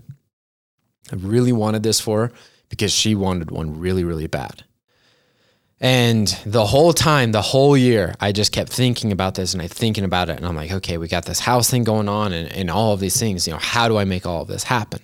I 1.11 1.17
really 1.17 1.53
wanted 1.53 1.83
this 1.83 2.01
for 2.01 2.27
her 2.29 2.33
because 2.69 2.93
she 2.93 3.15
wanted 3.15 3.51
one 3.51 3.79
really, 3.79 4.05
really 4.05 4.29
bad. 4.29 4.65
And 5.81 6.29
the 6.47 6.65
whole 6.65 6.93
time, 6.93 7.33
the 7.33 7.43
whole 7.43 7.77
year, 7.77 8.15
I 8.21 8.31
just 8.31 8.53
kept 8.53 8.73
thinking 8.73 9.11
about 9.11 9.35
this 9.35 9.53
and 9.53 9.61
I 9.61 9.67
thinking 9.67 10.05
about 10.05 10.29
it. 10.29 10.37
And 10.37 10.47
I'm 10.47 10.55
like, 10.55 10.71
okay, 10.71 10.97
we 10.97 11.09
got 11.09 11.25
this 11.25 11.41
house 11.41 11.69
thing 11.69 11.83
going 11.83 12.09
on 12.09 12.33
and, 12.33 12.51
and 12.53 12.71
all 12.71 12.93
of 12.95 13.01
these 13.01 13.19
things. 13.19 13.49
You 13.49 13.55
know, 13.55 13.59
how 13.59 13.89
do 13.89 13.99
I 13.99 14.05
make 14.05 14.25
all 14.25 14.43
of 14.43 14.49
this 14.49 14.63
happen? 14.63 15.01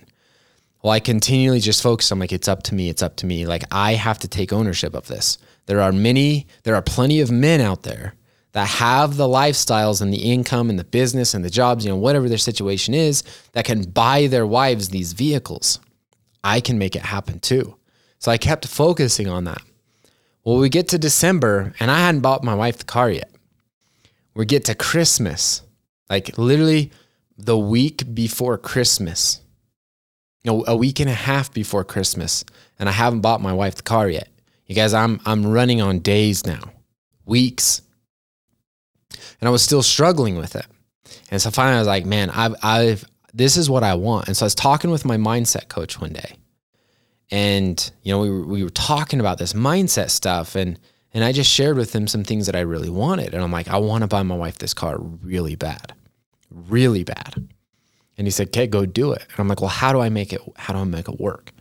Well, 0.81 0.93
I 0.93 0.99
continually 0.99 1.59
just 1.59 1.83
focus. 1.83 2.09
I'm 2.11 2.19
like, 2.19 2.31
it's 2.31 2.47
up 2.47 2.63
to 2.63 2.75
me. 2.75 2.89
It's 2.89 3.03
up 3.03 3.17
to 3.17 3.25
me. 3.25 3.45
Like, 3.45 3.63
I 3.71 3.93
have 3.93 4.19
to 4.19 4.27
take 4.27 4.53
ownership 4.53 4.93
of 4.93 5.07
this. 5.07 5.37
There 5.65 5.81
are 5.81 5.91
many, 5.91 6.47
there 6.63 6.75
are 6.75 6.81
plenty 6.81 7.19
of 7.19 7.29
men 7.31 7.59
out 7.59 7.83
there 7.83 8.15
that 8.53 8.67
have 8.67 9.17
the 9.17 9.27
lifestyles 9.27 10.01
and 10.01 10.13
the 10.13 10.31
income 10.31 10.69
and 10.69 10.79
the 10.79 10.83
business 10.83 11.33
and 11.33 11.43
the 11.45 11.49
jobs, 11.49 11.85
you 11.85 11.91
know, 11.91 11.97
whatever 11.97 12.27
their 12.27 12.37
situation 12.37 12.93
is, 12.93 13.23
that 13.51 13.65
can 13.65 13.83
buy 13.83 14.27
their 14.27 14.47
wives 14.47 14.89
these 14.89 15.13
vehicles. 15.13 15.79
I 16.43 16.61
can 16.61 16.79
make 16.79 16.95
it 16.95 17.03
happen 17.03 17.39
too. 17.39 17.75
So 18.17 18.31
I 18.31 18.37
kept 18.37 18.67
focusing 18.67 19.27
on 19.27 19.43
that. 19.43 19.61
Well, 20.43 20.57
we 20.57 20.69
get 20.69 20.87
to 20.89 20.97
December 20.97 21.73
and 21.79 21.91
I 21.91 21.99
hadn't 21.99 22.21
bought 22.21 22.43
my 22.43 22.55
wife 22.55 22.77
the 22.77 22.85
car 22.85 23.11
yet. 23.11 23.31
We 24.33 24.45
get 24.45 24.65
to 24.65 24.75
Christmas, 24.75 25.61
like 26.09 26.37
literally 26.37 26.91
the 27.37 27.57
week 27.57 28.15
before 28.15 28.57
Christmas, 28.57 29.41
know, 30.51 30.63
a 30.67 30.75
week 30.75 30.99
and 30.99 31.09
a 31.09 31.13
half 31.13 31.53
before 31.53 31.83
Christmas, 31.83 32.43
and 32.77 32.89
I 32.89 32.91
haven't 32.91 33.21
bought 33.21 33.41
my 33.41 33.53
wife 33.53 33.75
the 33.75 33.83
car 33.83 34.09
yet. 34.09 34.29
You 34.65 34.75
guys, 34.75 34.93
I'm 34.93 35.19
I'm 35.25 35.45
running 35.45 35.81
on 35.81 35.99
days 35.99 36.45
now, 36.45 36.61
weeks, 37.25 37.81
and 39.39 39.47
I 39.47 39.49
was 39.49 39.61
still 39.61 39.83
struggling 39.83 40.37
with 40.37 40.55
it. 40.55 40.65
And 41.31 41.41
so 41.41 41.51
finally, 41.51 41.75
I 41.75 41.79
was 41.79 41.87
like, 41.87 42.05
man, 42.05 42.29
I've 42.29 42.55
I've 42.63 43.05
this 43.33 43.57
is 43.57 43.69
what 43.69 43.83
I 43.83 43.95
want. 43.95 44.27
And 44.27 44.35
so 44.35 44.45
I 44.45 44.47
was 44.47 44.55
talking 44.55 44.91
with 44.91 45.05
my 45.05 45.17
mindset 45.17 45.69
coach 45.69 45.99
one 45.99 46.13
day, 46.13 46.35
and 47.31 47.91
you 48.03 48.11
know 48.11 48.19
we 48.19 48.29
were, 48.29 48.45
we 48.45 48.63
were 48.63 48.69
talking 48.69 49.19
about 49.19 49.37
this 49.37 49.53
mindset 49.53 50.09
stuff 50.09 50.55
and 50.55 50.79
and 51.13 51.23
I 51.23 51.31
just 51.31 51.51
shared 51.51 51.77
with 51.77 51.93
him 51.93 52.07
some 52.07 52.23
things 52.23 52.45
that 52.45 52.55
I 52.55 52.61
really 52.61 52.89
wanted 52.89 53.33
and 53.33 53.43
I'm 53.43 53.51
like 53.51 53.67
I 53.67 53.77
want 53.77 54.01
to 54.01 54.07
buy 54.07 54.23
my 54.23 54.35
wife 54.35 54.57
this 54.57 54.73
car 54.73 54.97
really 54.99 55.55
bad 55.55 55.93
really 56.49 57.03
bad 57.03 57.47
and 58.19 58.27
he 58.27 58.31
said 58.31 58.49
okay 58.49 58.67
go 58.67 58.85
do 58.85 59.11
it 59.11 59.23
and 59.23 59.39
I'm 59.39 59.47
like 59.47 59.61
well 59.61 59.69
how 59.69 59.91
do 59.91 59.99
I 59.99 60.09
make 60.09 60.31
it 60.31 60.41
how 60.55 60.73
do 60.73 60.79
I 60.79 60.83
make 60.83 61.09
it 61.09 61.19
work 61.19 61.51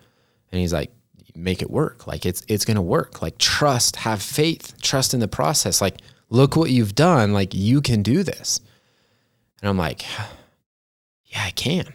and 0.53 0.61
he's 0.61 0.75
like 0.75 0.93
make 1.35 1.63
it 1.63 1.71
work 1.71 2.07
like 2.07 2.27
it's 2.27 2.43
it's 2.49 2.67
to 2.67 2.83
work 2.83 3.23
like 3.23 3.39
trust 3.39 3.97
have 3.97 4.21
faith 4.21 4.75
trust 4.83 5.15
in 5.15 5.21
the 5.21 5.29
process 5.29 5.81
like 5.81 6.03
look 6.29 6.57
what 6.57 6.71
you've 6.71 6.95
done 6.95 7.33
like 7.33 7.55
you 7.55 7.81
can 7.81 8.03
do 8.03 8.23
this 8.23 8.61
and 9.63 9.71
I'm 9.71 9.79
like 9.79 10.03
yeah 11.25 11.45
I 11.45 11.51
can 11.53 11.95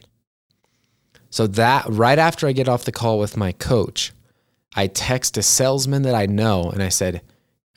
so 1.33 1.47
that 1.47 1.85
right 1.89 2.19
after 2.19 2.45
I 2.45 2.51
get 2.51 2.69
off 2.69 2.85
the 2.85 2.91
call 2.91 3.17
with 3.17 3.37
my 3.37 3.53
coach, 3.53 4.13
I 4.75 4.85
text 4.85 5.35
a 5.35 5.41
salesman 5.41 6.03
that 6.03 6.13
I 6.13 6.27
know 6.27 6.69
and 6.69 6.83
I 6.83 6.89
said, 6.89 7.23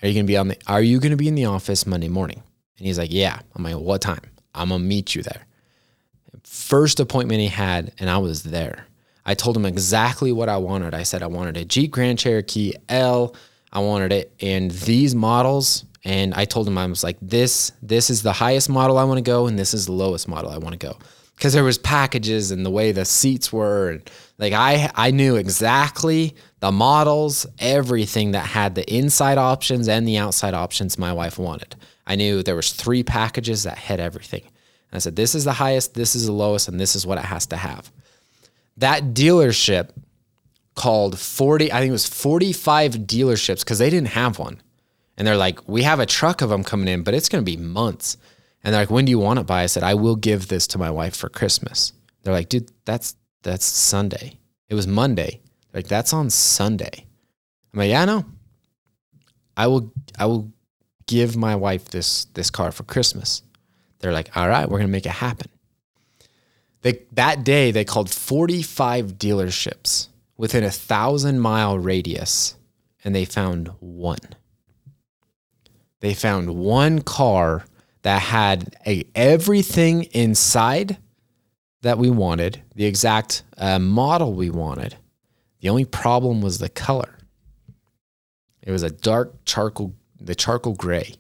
Are 0.03 0.09
you 0.09 0.13
gonna 0.13 0.25
be 0.25 0.37
on 0.37 0.49
the 0.49 0.59
are 0.67 0.83
you 0.83 1.01
gonna 1.01 1.17
be 1.17 1.27
in 1.27 1.37
the 1.37 1.47
office 1.47 1.87
Monday 1.87 2.11
morning? 2.11 2.43
And 2.77 2.87
he's 2.87 2.99
like, 2.99 3.11
Yeah. 3.11 3.41
I'm 3.55 3.63
like, 3.63 3.77
What 3.77 4.03
time? 4.03 4.21
I'm 4.55 4.69
gonna 4.69 4.85
meet 4.85 5.15
you 5.15 5.23
there. 5.23 5.47
First 6.57 7.01
appointment 7.01 7.41
he 7.41 7.49
had, 7.49 7.93
and 7.99 8.09
I 8.09 8.19
was 8.19 8.43
there. 8.43 8.87
I 9.25 9.35
told 9.35 9.57
him 9.57 9.67
exactly 9.67 10.33
what 10.33 10.49
I 10.49 10.57
wanted. 10.57 10.95
I 10.95 11.03
said 11.03 11.23
I 11.23 11.27
wanted 11.27 11.57
a 11.57 11.65
Jeep 11.65 11.91
Grand 11.91 12.19
Cherokee 12.19 12.73
L. 12.89 13.37
I 13.73 13.81
wanted 13.81 14.11
it 14.13 14.33
in 14.39 14.69
these 14.69 15.15
models. 15.15 15.85
And 16.05 16.33
I 16.35 16.45
told 16.45 16.67
him 16.67 16.79
I 16.79 16.87
was 16.87 17.05
like, 17.05 17.19
this, 17.21 17.73
this 17.83 18.11
is 18.11 18.23
the 18.23 18.33
highest 18.33 18.69
model 18.69 18.97
I 18.97 19.05
want 19.05 19.19
to 19.19 19.23
go, 19.23 19.47
and 19.47 19.59
this 19.59 19.75
is 19.75 19.87
the 19.87 19.93
lowest 19.93 20.29
model 20.29 20.51
I 20.51 20.59
want 20.59 20.73
to 20.73 20.79
go 20.79 20.97
because 21.37 21.53
there 21.53 21.63
was 21.63 21.79
packages 21.79 22.51
and 22.51 22.65
the 22.65 22.71
way 22.71 22.91
the 22.93 23.05
seats 23.05 23.53
were 23.53 23.91
and 23.91 24.11
like 24.39 24.55
I 24.55 24.91
I 24.95 25.11
knew 25.11 25.37
exactly 25.37 26.35
the 26.61 26.73
models, 26.73 27.47
everything 27.59 28.33
that 28.33 28.47
had 28.47 28.75
the 28.75 28.93
inside 28.93 29.39
options 29.39 29.89
and 29.89 30.09
the 30.09 30.17
outside 30.17 30.55
options 30.55 30.99
my 30.99 31.13
wife 31.13 31.39
wanted. 31.39 31.77
I 32.07 32.17
knew 32.17 32.43
there 32.43 32.57
was 32.57 32.73
three 32.73 33.03
packages 33.03 33.65
that 33.65 33.77
had 33.77 34.01
everything. 34.01 34.43
I 34.93 34.99
said 34.99 35.17
this 35.17 35.35
is 35.35 35.45
the 35.45 35.53
highest, 35.53 35.95
this 35.95 36.15
is 36.15 36.27
the 36.27 36.33
lowest 36.33 36.69
and 36.69 36.81
this 36.81 36.97
is 36.97 37.07
what 37.07 37.19
it 37.19 37.25
has 37.25 37.47
to 37.47 37.57
have. 37.57 37.91
That 38.77 39.15
dealership 39.15 39.91
called 40.75 41.19
40 41.19 41.73
I 41.73 41.81
think 41.81 41.89
it 41.89 41.93
was 41.93 42.07
45 42.07 42.93
dealerships 42.93 43.65
cuz 43.65 43.79
they 43.79 43.91
didn't 43.91 44.09
have 44.09 44.39
one. 44.39 44.61
And 45.17 45.27
they're 45.27 45.37
like, 45.37 45.67
"We 45.67 45.83
have 45.83 45.99
a 45.99 46.05
truck 46.05 46.43
of 46.43 46.51
them 46.51 46.63
coming 46.63 46.89
in, 46.89 47.03
but 47.03 47.15
it's 47.15 47.31
going 47.31 47.43
to 47.43 47.51
be 47.51 47.57
months." 47.57 48.19
And 48.67 48.75
they're 48.75 48.83
like, 48.83 48.91
when 48.91 49.05
do 49.05 49.11
you 49.11 49.21
want 49.21 49.39
it 49.39 49.47
by? 49.47 49.63
I 49.63 49.67
said, 49.67 49.85
I 49.85 49.95
will 49.95 50.17
give 50.17 50.49
this 50.49 50.67
to 50.69 50.79
my 50.79 50.91
wife 50.91 51.15
for 51.15 51.29
Christmas. 51.29 51.93
They're 52.23 52.35
like, 52.35 52.49
dude, 52.49 52.69
that's 52.85 53.15
that's 53.45 53.65
Sunday. 53.65 54.41
It 54.69 54.75
was 54.75 54.89
Monday. 54.89 55.41
They're 55.71 55.83
like, 55.83 55.87
that's 55.87 56.13
on 56.13 56.31
Sunday. 56.31 57.07
I'm 57.73 57.79
like, 57.79 57.91
yeah, 57.91 58.03
I 58.03 58.05
know. 58.07 58.25
I 59.57 59.69
will 59.69 59.93
I 60.19 60.27
will 60.27 60.51
give 61.07 61.37
my 61.37 61.55
wife 61.55 61.91
this 61.91 62.25
this 62.35 62.51
car 62.51 62.73
for 62.73 62.83
Christmas. 62.83 63.43
They're 63.99 64.13
like, 64.13 64.37
all 64.37 64.49
right, 64.49 64.69
we're 64.69 64.79
gonna 64.79 64.89
make 64.89 65.07
it 65.07 65.13
happen. 65.13 65.49
They 66.83 67.01
that 67.13 67.45
day 67.45 67.71
they 67.71 67.85
called 67.85 68.11
45 68.11 69.15
dealerships 69.15 70.09
within 70.37 70.65
a 70.65 70.71
thousand 70.71 71.41
mile 71.41 71.79
radius, 71.79 72.57
and 73.05 73.15
they 73.15 73.25
found 73.25 73.69
one. 73.81 74.19
They 76.01 76.15
found 76.15 76.55
one 76.55 77.03
car 77.03 77.65
that 78.03 78.23
had 78.23 78.77
a, 78.87 79.05
everything 79.15 80.05
inside 80.05 80.99
that 81.83 81.99
we 81.99 82.11
wanted, 82.11 82.63
the 82.75 82.85
exact 82.85 83.43
uh, 83.57 83.79
model 83.79 84.33
we 84.35 84.51
wanted. 84.51 84.97
The 85.61 85.69
only 85.69 85.85
problem 85.85 86.41
was 86.41 86.59
the 86.59 86.69
color. 86.69 87.19
It 88.63 88.71
was 88.71 88.83
a 88.83 88.91
dark 88.91 89.45
charcoal, 89.45 89.95
the 90.21 90.35
charcoal 90.35 90.75
gray. 90.75 91.15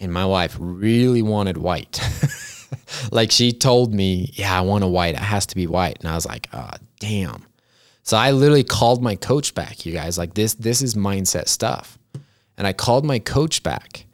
And 0.00 0.12
my 0.12 0.24
wife 0.24 0.56
really 0.58 1.22
wanted 1.22 1.56
white. 1.56 2.00
like 3.12 3.30
she 3.30 3.52
told 3.52 3.94
me, 3.94 4.30
Yeah, 4.34 4.56
I 4.56 4.60
want 4.62 4.84
a 4.84 4.88
white. 4.88 5.14
It 5.14 5.20
has 5.20 5.46
to 5.46 5.56
be 5.56 5.66
white. 5.66 5.98
And 6.00 6.08
I 6.08 6.14
was 6.14 6.26
like, 6.26 6.48
Oh, 6.52 6.70
damn. 7.00 7.44
So 8.02 8.16
I 8.16 8.30
literally 8.30 8.64
called 8.64 9.02
my 9.02 9.16
coach 9.16 9.54
back, 9.54 9.84
you 9.84 9.92
guys. 9.92 10.16
Like 10.16 10.34
this, 10.34 10.54
this 10.54 10.82
is 10.82 10.94
mindset 10.94 11.48
stuff. 11.48 11.98
And 12.56 12.66
I 12.66 12.72
called 12.72 13.04
my 13.04 13.18
coach 13.18 13.62
back 13.62 14.06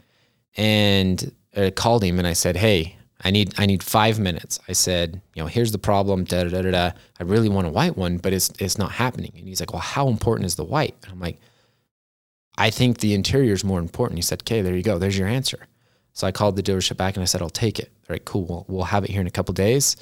and 0.57 1.33
I 1.57 1.66
uh, 1.66 1.70
called 1.70 2.03
him 2.03 2.18
and 2.18 2.27
I 2.27 2.33
said, 2.33 2.57
Hey, 2.57 2.97
I 3.25 3.31
need 3.31 3.55
I 3.59 3.64
need 3.64 3.83
five 3.83 4.18
minutes. 4.18 4.61
I 4.68 4.73
said, 4.73 5.20
you 5.35 5.42
know, 5.42 5.47
here's 5.47 5.73
the 5.73 5.79
problem. 5.79 6.25
Da 6.25 6.44
da 6.44 6.61
da 6.61 6.70
da. 6.70 6.90
I 7.18 7.23
really 7.23 7.49
want 7.49 7.66
a 7.66 7.70
white 7.70 7.97
one, 7.97 8.18
but 8.18 8.35
it's 8.35 8.53
it's 8.59 8.77
not 8.77 8.92
happening. 8.92 9.33
And 9.37 9.49
he's 9.49 9.61
like, 9.61 9.73
well, 9.73 9.81
how 9.81 10.09
important 10.09 10.47
is 10.47 10.57
the 10.57 10.64
white? 10.64 10.94
And 11.03 11.12
I'm 11.12 11.20
like, 11.20 11.40
I 12.59 12.68
think 12.70 12.99
the 12.99 13.14
interior 13.14 13.55
is 13.55 13.64
more 13.64 13.79
important. 13.81 14.18
He 14.18 14.23
said, 14.23 14.42
okay, 14.42 14.61
there 14.61 14.77
you 14.77 14.83
go. 14.83 14.99
There's 14.99 15.18
your 15.18 15.27
answer. 15.27 15.66
So 16.14 16.27
I 16.27 16.33
called 16.33 16.57
the 16.57 16.62
dealership 16.62 16.96
back 16.96 17.16
and 17.16 17.22
I 17.22 17.27
said, 17.27 17.42
I'll 17.42 17.50
take 17.50 17.79
it. 17.79 17.92
All 18.09 18.14
right, 18.14 18.24
cool. 18.24 18.46
We'll, 18.46 18.64
we'll 18.68 18.85
have 18.85 19.05
it 19.05 19.11
here 19.11 19.20
in 19.20 19.27
a 19.27 19.33
couple 19.33 19.53
days. 19.53 19.96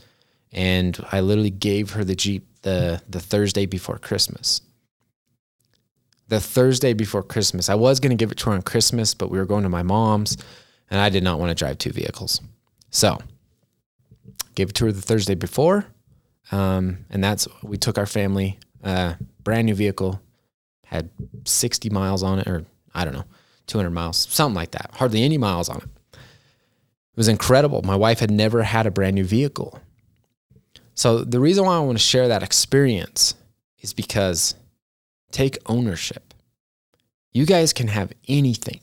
And 0.52 0.98
I 1.10 1.20
literally 1.20 1.50
gave 1.50 1.92
her 1.92 2.04
the 2.04 2.14
Jeep 2.14 2.46
the 2.62 3.02
the 3.08 3.20
Thursday 3.20 3.66
before 3.66 3.98
Christmas. 3.98 4.60
The 6.28 6.40
Thursday 6.40 6.92
before 6.92 7.22
Christmas. 7.22 7.68
I 7.68 7.74
was 7.74 7.98
going 7.98 8.16
to 8.16 8.22
give 8.22 8.30
it 8.30 8.38
to 8.38 8.46
her 8.46 8.52
on 8.52 8.62
Christmas, 8.62 9.14
but 9.14 9.30
we 9.30 9.38
were 9.38 9.46
going 9.46 9.64
to 9.64 9.68
my 9.68 9.82
mom's 9.82 10.36
and 10.92 11.00
I 11.00 11.08
did 11.08 11.24
not 11.24 11.38
want 11.38 11.48
to 11.48 11.54
drive 11.54 11.78
two 11.78 11.90
vehicles. 11.90 12.42
So 12.90 13.18
gave 14.54 14.68
it 14.68 14.74
to 14.76 14.84
her 14.84 14.92
the 14.92 15.00
Thursday 15.00 15.34
before. 15.34 15.86
Um, 16.50 17.06
and 17.08 17.24
that's, 17.24 17.48
we 17.62 17.78
took 17.78 17.96
our 17.96 18.06
family, 18.06 18.58
uh, 18.84 19.14
brand 19.42 19.66
new 19.66 19.74
vehicle, 19.74 20.20
had 20.84 21.08
60 21.44 21.88
miles 21.88 22.22
on 22.22 22.38
it, 22.40 22.46
or 22.46 22.66
I 22.94 23.06
don't 23.06 23.14
know, 23.14 23.24
200 23.68 23.88
miles, 23.88 24.18
something 24.18 24.54
like 24.54 24.72
that. 24.72 24.90
Hardly 24.92 25.22
any 25.22 25.38
miles 25.38 25.70
on 25.70 25.78
it. 25.78 25.88
It 27.12 27.16
was 27.16 27.28
incredible. 27.28 27.82
My 27.82 27.96
wife 27.96 28.20
had 28.20 28.30
never 28.30 28.62
had 28.62 28.86
a 28.86 28.90
brand 28.90 29.14
new 29.14 29.24
vehicle. 29.24 29.80
So 30.94 31.24
the 31.24 31.40
reason 31.40 31.64
why 31.64 31.76
I 31.76 31.80
want 31.80 31.98
to 31.98 32.04
share 32.04 32.28
that 32.28 32.42
experience 32.42 33.34
is 33.80 33.92
because 33.92 34.54
take 35.30 35.58
ownership. 35.66 36.34
You 37.32 37.46
guys 37.46 37.72
can 37.72 37.88
have 37.88 38.12
anything, 38.28 38.80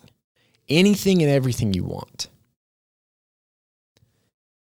anything 0.67 1.21
and 1.21 1.31
everything 1.31 1.73
you 1.73 1.83
want 1.83 2.27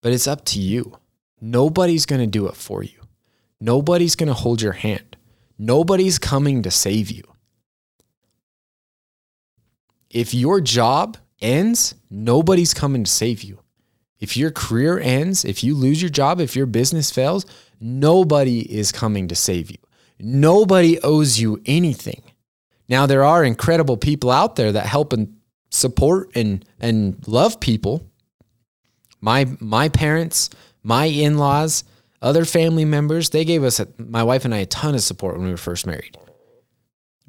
but 0.01 0.13
it's 0.13 0.27
up 0.27 0.45
to 0.45 0.59
you. 0.59 0.97
Nobody's 1.41 2.05
going 2.05 2.21
to 2.21 2.27
do 2.27 2.47
it 2.47 2.55
for 2.55 2.83
you. 2.83 2.99
Nobody's 3.59 4.15
going 4.15 4.27
to 4.27 4.33
hold 4.33 4.61
your 4.61 4.73
hand. 4.73 5.17
Nobody's 5.57 6.19
coming 6.19 6.63
to 6.63 6.71
save 6.71 7.11
you. 7.11 7.23
If 10.09 10.33
your 10.33 10.61
job 10.61 11.17
ends, 11.41 11.95
nobody's 12.09 12.73
coming 12.73 13.03
to 13.03 13.11
save 13.11 13.43
you. 13.43 13.59
If 14.19 14.35
your 14.35 14.51
career 14.51 14.99
ends, 14.99 15.45
if 15.45 15.63
you 15.63 15.75
lose 15.75 16.01
your 16.01 16.09
job, 16.09 16.41
if 16.41 16.55
your 16.55 16.65
business 16.65 17.09
fails, 17.09 17.45
nobody 17.79 18.61
is 18.61 18.91
coming 18.91 19.27
to 19.29 19.35
save 19.35 19.71
you. 19.71 19.77
Nobody 20.19 20.99
owes 21.01 21.39
you 21.39 21.61
anything. 21.65 22.21
Now, 22.89 23.05
there 23.05 23.23
are 23.23 23.43
incredible 23.43 23.95
people 23.97 24.31
out 24.31 24.55
there 24.55 24.71
that 24.73 24.85
help 24.85 25.13
and 25.13 25.37
support 25.69 26.31
and, 26.35 26.65
and 26.79 27.25
love 27.27 27.59
people 27.59 28.09
my 29.21 29.47
my 29.59 29.89
parents, 29.89 30.49
my 30.83 31.05
in-laws, 31.05 31.83
other 32.21 32.45
family 32.45 32.85
members, 32.85 33.29
they 33.29 33.45
gave 33.45 33.63
us 33.63 33.79
a, 33.79 33.87
my 33.97 34.23
wife 34.23 34.45
and 34.45 34.53
I 34.53 34.59
a 34.59 34.65
ton 34.65 34.95
of 34.95 35.01
support 35.01 35.35
when 35.35 35.45
we 35.45 35.51
were 35.51 35.57
first 35.57 35.85
married. 35.85 36.17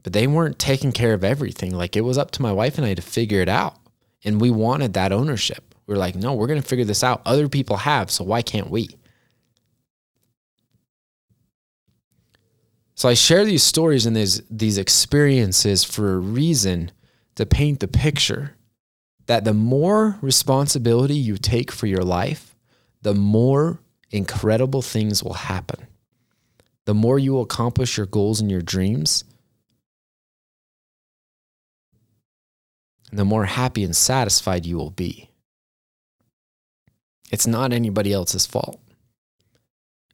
But 0.03 0.13
they 0.13 0.27
weren't 0.27 0.59
taking 0.59 0.93
care 0.93 1.13
of 1.13 1.25
everything. 1.25 1.75
Like 1.75 1.97
it 1.97 2.03
was 2.03 2.17
up 2.17 2.31
to 2.33 2.43
my 2.43 2.53
wife 2.53 2.79
and 2.79 2.87
I 2.87 2.95
to 2.95 3.03
figure 3.03 3.41
it 3.41 3.49
out. 3.49 3.77
And 4.25 4.41
we 4.41 4.51
wanted 4.51 4.95
that 4.95 5.13
ownership. 5.13 5.75
We 5.87 5.95
are 5.95 5.99
like, 5.99 6.15
no, 6.15 6.35
we're 6.35 6.47
going 6.47 6.61
to 6.61 6.67
figure 6.69 6.85
this 6.85 7.03
out. 7.03 7.23
Other 7.25 7.49
people 7.49 7.79
have, 7.79 8.11
so 8.11 8.25
why 8.25 8.43
can't 8.43 8.71
we? 8.71 8.89
So 12.95 13.09
I 13.09 13.15
share 13.15 13.47
these 13.47 13.63
stories 13.63 14.05
and 14.05 14.15
these 14.15 14.43
these 14.51 14.77
experiences 14.77 15.85
for 15.85 16.13
a 16.13 16.19
reason 16.19 16.93
to 17.35 17.47
paint 17.47 17.81
the 17.81 17.89
picture 17.89 18.57
that 19.25 19.45
the 19.45 19.55
more 19.55 20.19
responsibility 20.21 21.15
you 21.15 21.39
take 21.39 21.73
for 21.73 21.87
your 21.87 22.05
life, 22.05 22.55
the 23.01 23.15
more 23.15 23.81
incredible 24.11 24.83
things 24.83 25.25
will 25.25 25.33
happen. 25.33 25.87
The 26.85 26.93
more 26.93 27.19
you 27.19 27.33
will 27.33 27.43
accomplish 27.43 27.97
your 27.97 28.07
goals 28.07 28.41
and 28.41 28.51
your 28.51 28.61
dreams, 28.61 29.25
the 33.13 33.25
more 33.25 33.45
happy 33.45 33.85
and 33.85 33.95
satisfied 33.95 34.67
you 34.67 34.77
will 34.77 34.91
be. 34.91 35.31
It's 37.31 37.47
not 37.47 37.73
anybody 37.73 38.13
else's 38.13 38.47
fault. 38.47 38.81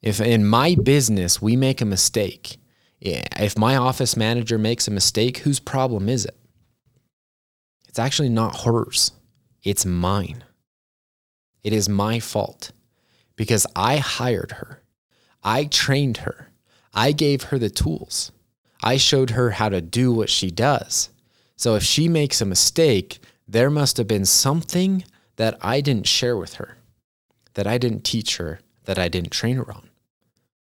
If 0.03 0.21
in 0.21 0.47
my 0.47 0.75
business 0.75 1.41
we 1.41 1.57
make 1.57 1.81
a 1.81 1.87
mistake, 1.87 2.59
if 3.01 3.59
my 3.59 3.77
office 3.77 4.17
manager 4.17 4.59
makes 4.59 4.87
a 4.87 4.91
mistake, 4.91 5.39
whose 5.39 5.61
problem 5.61 6.09
is 6.09 6.25
it? 6.25 6.37
It's 7.89 7.99
actually 7.99 8.29
not 8.29 8.61
hers, 8.61 9.13
it's 9.63 9.87
mine. 9.87 10.45
It 11.65 11.73
is 11.73 11.89
my 11.89 12.21
fault 12.21 12.73
because 13.35 13.67
I 13.75 13.97
hired 13.97 14.53
her. 14.53 14.83
I 15.43 15.65
trained 15.65 16.19
her. 16.19 16.51
I 16.95 17.13
gave 17.13 17.45
her 17.45 17.59
the 17.59 17.71
tools. 17.71 18.33
I 18.83 18.97
showed 18.97 19.31
her 19.31 19.51
how 19.51 19.69
to 19.69 19.81
do 19.81 20.13
what 20.13 20.31
she 20.31 20.51
does. 20.51 21.11
So 21.57 21.75
if 21.75 21.83
she 21.83 22.09
makes 22.09 22.41
a 22.41 22.47
mistake, 22.47 23.19
there 23.49 23.71
must 23.71 23.97
have 23.97 24.07
been 24.07 24.27
something 24.27 25.05
that 25.37 25.57
I 25.63 25.81
didn't 25.81 26.07
share 26.07 26.37
with 26.37 26.55
her, 26.55 26.77
that 27.55 27.67
I 27.67 27.79
didn't 27.79 28.05
teach 28.05 28.37
her, 28.37 28.61
that 28.85 28.99
I 28.99 29.09
didn't 29.09 29.31
train 29.31 29.57
her 29.57 29.71
on. 29.71 29.89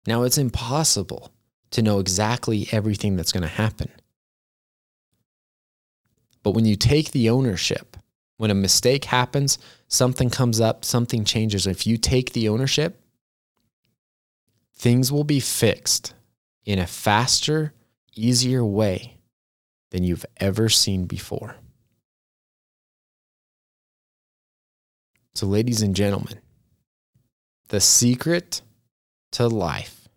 Now, 0.06 0.24
it's 0.24 0.38
impossible 0.38 1.32
to 1.72 1.82
know 1.82 2.00
exactly 2.00 2.70
everything 2.72 3.18
that's 3.18 3.34
going 3.34 3.44
to 3.44 3.50
happen. 3.50 3.92
But 6.44 6.52
when 6.52 6.66
you 6.66 6.78
take 6.78 7.12
the 7.12 7.30
ownership, 7.30 7.98
when 8.38 8.52
a 8.52 8.56
mistake 8.56 9.06
happens, 9.06 9.58
something 9.90 10.30
comes 10.30 10.62
up, 10.62 10.86
something 10.86 11.26
changes. 11.26 11.68
If 11.68 11.86
you 11.86 11.98
take 11.98 12.32
the 12.32 12.48
ownership, 12.48 13.02
things 14.76 15.12
will 15.12 15.26
be 15.26 15.42
fixed 15.42 16.14
in 16.64 16.80
a 16.80 16.88
faster, 16.88 17.74
easier 18.16 18.64
way 18.64 19.17
than 19.98 20.04
you've 20.04 20.28
ever 20.40 20.70
seen 20.70 21.06
before. 21.06 21.56
So, 25.34 25.48
ladies 25.48 25.82
and 25.82 25.96
gentlemen, 25.96 26.40
the 27.70 27.80
secret 27.80 28.62
to 29.32 29.48
life 29.48 30.08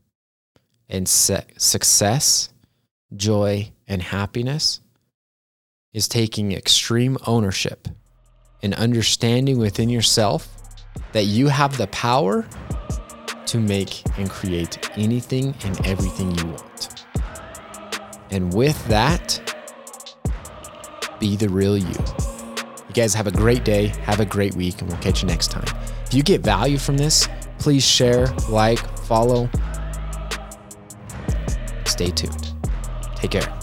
and 0.90 1.08
success, 1.08 2.50
joy, 3.16 3.72
and 3.88 4.02
happiness 4.02 4.82
is 5.94 6.08
taking 6.08 6.52
extreme 6.52 7.16
ownership 7.26 7.88
and 8.62 8.74
understanding 8.74 9.58
within 9.58 9.88
yourself 9.88 10.58
that 11.12 11.24
you 11.24 11.48
have 11.48 11.78
the 11.78 11.86
power 11.86 12.46
to 13.46 13.58
make 13.58 14.02
and 14.18 14.28
create 14.28 14.90
anything 14.98 15.54
and 15.64 15.86
everything 15.86 16.36
you 16.36 16.44
want. 16.48 17.06
And 18.30 18.54
with 18.54 18.86
that, 18.86 19.49
be 21.20 21.36
the 21.36 21.48
real 21.48 21.78
you. 21.78 21.86
You 21.86 22.94
guys 22.94 23.14
have 23.14 23.28
a 23.28 23.30
great 23.30 23.64
day, 23.64 23.86
have 24.02 24.18
a 24.18 24.24
great 24.24 24.56
week, 24.56 24.80
and 24.80 24.90
we'll 24.90 24.98
catch 25.00 25.22
you 25.22 25.28
next 25.28 25.52
time. 25.52 25.66
If 26.06 26.14
you 26.14 26.24
get 26.24 26.40
value 26.40 26.78
from 26.78 26.96
this, 26.96 27.28
please 27.58 27.84
share, 27.84 28.26
like, 28.48 28.80
follow. 29.00 29.48
Stay 31.84 32.10
tuned. 32.10 32.52
Take 33.14 33.30
care. 33.30 33.59